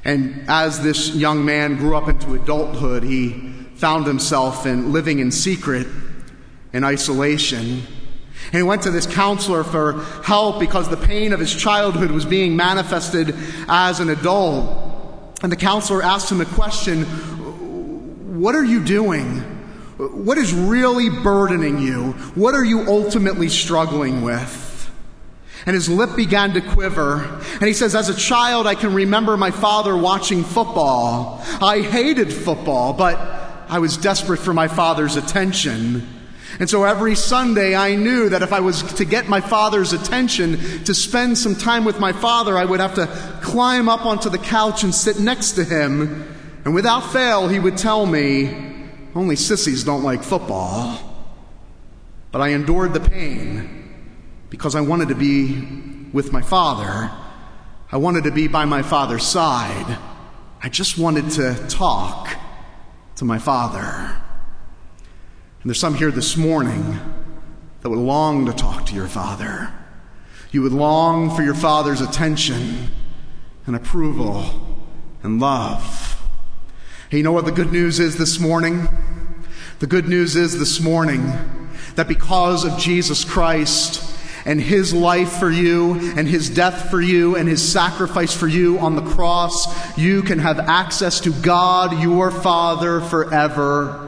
And 0.05 0.45
as 0.47 0.85
this 0.85 1.17
young 1.17 1.45
man 1.45 1.79
grew 1.79 1.97
up 1.97 2.09
into 2.09 2.35
adulthood, 2.35 3.03
he 3.03 3.53
found 3.75 4.07
himself 4.07 4.67
in 4.67 4.93
living 4.93 5.19
in 5.19 5.33
secret, 5.33 5.89
in 6.73 6.85
isolation. 6.85 7.83
And 8.47 8.55
he 8.55 8.63
went 8.63 8.83
to 8.83 8.91
this 8.91 9.07
counselor 9.07 9.65
for 9.65 10.05
help 10.23 10.61
because 10.61 10.89
the 10.89 10.97
pain 10.97 11.33
of 11.33 11.41
his 11.41 11.55
childhood 11.55 12.11
was 12.11 12.25
being 12.25 12.57
manifested 12.57 13.35
as 13.69 14.01
an 14.01 14.11
adult. 14.11 15.37
And 15.43 15.51
the 15.51 15.57
counselor 15.57 16.03
asked 16.03 16.31
him 16.31 16.41
a 16.41 16.47
question 16.47 17.05
What 18.41 18.55
are 18.55 18.65
you 18.65 18.85
doing? 18.85 19.41
What 19.97 20.39
is 20.39 20.53
really 20.53 21.09
burdening 21.09 21.79
you? 21.79 22.13
What 22.35 22.55
are 22.55 22.65
you 22.65 22.87
ultimately 22.87 23.49
struggling 23.49 24.23
with? 24.23 24.65
And 25.65 25.75
his 25.75 25.89
lip 25.89 26.15
began 26.15 26.53
to 26.53 26.61
quiver. 26.61 27.25
And 27.55 27.63
he 27.63 27.73
says, 27.73 27.95
As 27.95 28.09
a 28.09 28.15
child, 28.15 28.67
I 28.67 28.77
can 28.77 28.95
remember 28.95 29.37
my 29.37 29.51
father 29.51 29.97
watching 29.97 30.45
football. 30.45 31.41
I 31.61 31.81
hated 31.81 32.33
football, 32.33 32.93
but 32.93 33.19
I 33.69 33.81
was 33.81 33.97
desperate 33.97 34.39
for 34.39 34.55
my 34.55 34.69
father's 34.69 35.17
attention. 35.17 36.07
And 36.59 36.71
so 36.71 36.85
every 36.85 37.15
Sunday, 37.15 37.75
I 37.75 37.97
knew 37.97 38.31
that 38.31 38.43
if 38.43 38.53
I 38.53 38.61
was 38.61 38.83
to 38.95 39.05
get 39.05 39.29
my 39.29 39.41
father's 39.41 39.93
attention, 39.93 40.59
to 40.85 40.95
spend 40.95 41.37
some 41.37 41.55
time 41.55 41.85
with 41.85 42.01
my 42.01 42.13
father, 42.13 42.57
I 42.57 42.65
would 42.65 42.81
have 42.81 42.95
to 42.95 43.07
climb 43.43 43.89
up 43.89 44.07
onto 44.07 44.31
the 44.31 44.39
couch 44.39 44.83
and 44.83 44.95
sit 44.95 45.19
next 45.19 45.53
to 45.53 45.65
him. 45.65 46.35
And 46.65 46.75
without 46.75 47.13
fail, 47.13 47.49
he 47.49 47.59
would 47.59 47.77
tell 47.77 48.07
me, 48.07 48.75
Only 49.15 49.37
sissies 49.37 49.85
don't 49.85 50.03
like 50.03 50.23
football. 50.23 50.99
But 52.33 52.41
I 52.41 52.49
endured 52.49 52.93
the 52.93 53.01
pain 53.01 53.95
because 54.51 54.75
I 54.75 54.81
wanted 54.81 55.09
to 55.09 55.15
be 55.15 56.07
with 56.13 56.33
my 56.33 56.43
father. 56.43 57.11
I 57.93 57.99
wanted 57.99 58.25
to 58.25 58.31
be 58.31 58.49
by 58.49 58.65
my 58.65 58.83
father's 58.83 59.25
side. 59.25 59.99
I 60.63 60.69
just 60.69 60.99
wanted 60.99 61.31
to 61.33 61.55
talk 61.69 62.37
to 63.17 63.25
my 63.25 63.39
father. 63.39 64.21
And 65.67 65.71
there's 65.71 65.81
some 65.81 65.97
here 65.97 66.13
this 66.13 66.37
morning 66.37 66.97
that 67.81 67.91
would 67.91 67.99
long 67.99 68.47
to 68.47 68.53
talk 68.53 68.87
to 68.87 68.95
your 68.95 69.09
father. 69.09 69.73
You 70.53 70.63
would 70.63 70.71
long 70.71 71.35
for 71.35 71.43
your 71.43 71.57
father's 71.57 72.01
attention 72.01 72.87
and 73.67 73.75
approval 73.75 74.45
and 75.25 75.41
love. 75.41 76.23
Hey, 77.11 77.17
you 77.17 77.25
know 77.25 77.33
what 77.33 77.47
the 77.47 77.51
good 77.51 77.73
news 77.73 77.99
is 77.99 78.17
this 78.17 78.39
morning? 78.39 78.87
The 79.81 79.89
good 79.89 80.07
news 80.07 80.37
is 80.37 80.57
this 80.57 80.81
morning 80.81 81.33
that 81.97 82.07
because 82.07 82.65
of 82.65 82.79
Jesus 82.79 83.25
Christ, 83.25 84.17
and 84.45 84.61
his 84.61 84.95
life 84.95 85.33
for 85.33 85.51
you 85.51 85.95
and 86.17 86.29
his 86.29 86.49
death 86.49 86.91
for 86.91 87.01
you 87.01 87.35
and 87.35 87.49
his 87.49 87.69
sacrifice 87.69 88.33
for 88.33 88.47
you 88.47 88.79
on 88.79 88.95
the 88.95 89.03
cross, 89.03 89.99
you 89.99 90.23
can 90.23 90.39
have 90.39 90.61
access 90.61 91.19
to 91.19 91.33
God, 91.43 92.01
your 92.01 92.31
Father, 92.31 93.01
forever. 93.01 94.06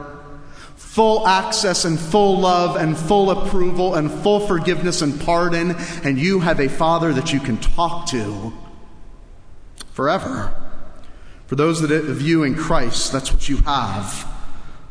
Full 0.89 1.27
access 1.27 1.85
and 1.85 1.99
full 1.99 2.39
love 2.39 2.75
and 2.75 2.97
full 2.97 3.29
approval 3.29 3.93
and 3.93 4.11
full 4.11 4.39
forgiveness 4.39 5.03
and 5.03 5.21
pardon, 5.21 5.75
and 6.03 6.17
you 6.17 6.39
have 6.39 6.59
a 6.59 6.67
Father 6.67 7.13
that 7.13 7.31
you 7.31 7.39
can 7.39 7.57
talk 7.57 8.07
to 8.07 8.51
forever. 9.91 10.51
For 11.45 11.55
those 11.55 11.81
that 11.81 11.91
of 11.91 12.23
you 12.23 12.41
in 12.41 12.55
Christ, 12.55 13.11
that's 13.11 13.31
what 13.31 13.47
you 13.47 13.57
have. 13.57 14.27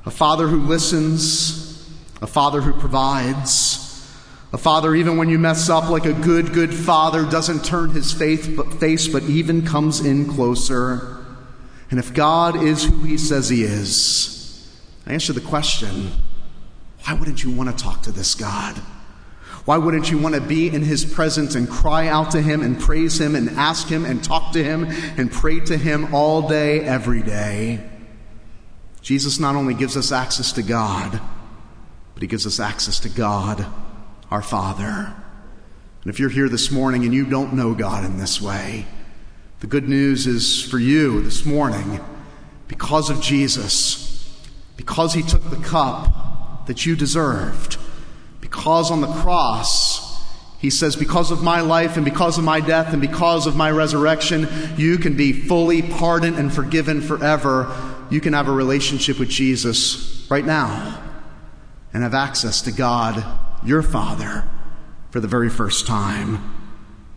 A 0.07 0.11
Father 0.13 0.47
who 0.47 0.61
listens, 0.61 1.91
a 2.23 2.29
Father 2.29 2.61
who 2.61 2.75
provides, 2.75 3.85
a 4.53 4.57
father, 4.57 4.95
even 4.95 5.17
when 5.17 5.29
you 5.29 5.39
mess 5.39 5.69
up, 5.69 5.91
like 5.91 6.07
a 6.07 6.15
good, 6.15 6.55
good 6.55 6.73
father, 6.73 7.29
doesn't 7.29 7.65
turn 7.65 7.91
his 7.91 8.13
faith, 8.13 8.55
but, 8.57 8.73
face, 8.75 9.09
but 9.09 9.25
even 9.25 9.67
comes 9.67 10.01
in 10.01 10.27
closer. 10.33 11.19
And 11.91 11.99
if 11.99 12.15
God 12.15 12.63
is 12.63 12.85
who 12.85 13.01
he 13.01 13.19
says 13.19 13.49
he 13.49 13.65
is, 13.65 14.38
I 15.09 15.13
answer 15.13 15.33
the 15.33 15.41
question 15.41 16.13
why 17.05 17.15
wouldn't 17.15 17.43
you 17.43 17.51
want 17.51 17.71
to 17.71 17.85
talk 17.85 18.03
to 18.03 18.13
this 18.13 18.35
God? 18.35 18.77
Why 19.65 19.79
wouldn't 19.79 20.11
you 20.11 20.19
want 20.19 20.35
to 20.35 20.41
be 20.41 20.69
in 20.69 20.83
his 20.83 21.05
presence 21.05 21.55
and 21.55 21.69
cry 21.69 22.09
out 22.09 22.33
to 22.33 22.43
him 22.43 22.63
and 22.63 22.79
praise 22.79 23.21
him 23.21 23.35
and 23.35 23.51
ask 23.51 23.89
him 23.89 24.05
and 24.05 24.23
talk 24.23 24.53
to 24.53 24.63
him 24.63 24.85
and 25.17 25.31
pray 25.31 25.61
to 25.61 25.77
him 25.77 26.15
all 26.15 26.49
day, 26.49 26.81
every 26.81 27.23
day? 27.23 27.89
Jesus 29.01 29.39
not 29.39 29.55
only 29.55 29.75
gives 29.75 29.97
us 29.97 30.13
access 30.13 30.53
to 30.53 30.63
God, 30.63 31.21
but 32.15 32.23
he 32.23 32.29
gives 32.29 32.47
us 32.47 32.61
access 32.61 33.01
to 33.01 33.09
God 33.09 33.67
our 34.31 34.43
Father. 34.43 35.15
And 36.03 36.13
if 36.13 36.19
you're 36.19 36.29
here 36.29 36.49
this 36.49 36.71
morning 36.71 37.05
and 37.05 37.15
you 37.15 37.25
don't 37.25 37.55
know 37.55 37.75
God 37.75 38.05
in 38.05 38.19
this 38.19 38.43
way, 38.43 38.87
the 39.61 39.67
good 39.67 39.89
news 39.89 40.27
is 40.27 40.63
for 40.63 40.79
you 40.79 41.23
this 41.23 41.47
morning, 41.47 42.01
because 42.67 43.09
of 43.09 43.23
Jesus, 43.23 44.08
because 44.79 45.13
he 45.13 45.23
took 45.23 45.43
the 45.51 45.57
cup 45.57 46.67
that 46.67 46.87
you 46.87 46.97
deserved, 46.97 47.77
because 48.41 48.91
on 48.91 49.03
the 49.03 49.13
cross, 49.15 50.25
he 50.59 50.71
says, 50.71 50.97
because 50.97 51.31
of 51.31 51.43
my 51.43 51.61
life 51.61 51.97
and 51.97 52.05
because 52.05 52.39
of 52.39 52.45
my 52.45 52.61
death 52.61 52.93
and 52.93 53.03
because 53.03 53.47
of 53.47 53.57
my 53.57 53.71
resurrection, 53.71 54.49
you 54.77 54.97
can 54.97 55.17
be 55.17 55.33
fully 55.33 55.83
pardoned 55.83 56.37
and 56.37 56.53
forgiven 56.53 57.03
forever. 57.03 57.75
You 58.11 58.21
can 58.21 58.33
have 58.33 58.49
a 58.49 58.53
relationship 58.53 59.19
with 59.19 59.29
Jesus 59.29 60.27
right 60.31 60.45
now 60.45 61.03
and 61.93 62.03
have 62.03 62.15
access 62.15 62.63
to 62.63 62.73
God 62.73 63.25
your 63.65 63.83
Father 63.83 64.49
for 65.11 65.21
the 65.21 65.29
very 65.29 65.51
first 65.51 65.87
time. 65.87 66.55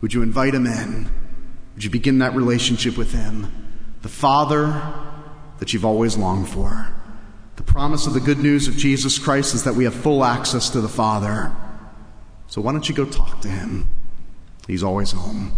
Would 0.02 0.14
you 0.14 0.24
invite 0.24 0.56
him 0.56 0.66
in? 0.66 1.10
Would 1.76 1.84
you 1.84 1.90
begin 1.90 2.20
that 2.20 2.34
relationship 2.34 2.98
with 2.98 3.12
him? 3.12 3.52
The 4.02 4.10
Father 4.10 4.82
that 5.60 5.74
you've 5.74 5.86
always 5.86 6.18
longed 6.18 6.50
for. 6.50 6.94
The 7.62 7.74
promise 7.74 8.08
of 8.08 8.16
the 8.16 8.20
good 8.20 8.40
news 8.40 8.68
of 8.68 8.76
Jesus 8.76 9.20
Christ 9.20 9.54
is 9.54 9.66
that 9.66 9.76
we 9.76 9.84
have 9.84 9.94
full 9.94 10.26
access 10.26 10.72
to 10.72 10.82
the 10.82 10.90
Father. 10.90 11.56
So 12.48 12.60
why 12.60 12.72
don't 12.72 12.90
you 12.90 12.96
go 12.96 13.06
talk 13.06 13.40
to 13.42 13.48
him? 13.48 13.88
He's 14.66 14.82
always 14.82 15.12
home. 15.12 15.52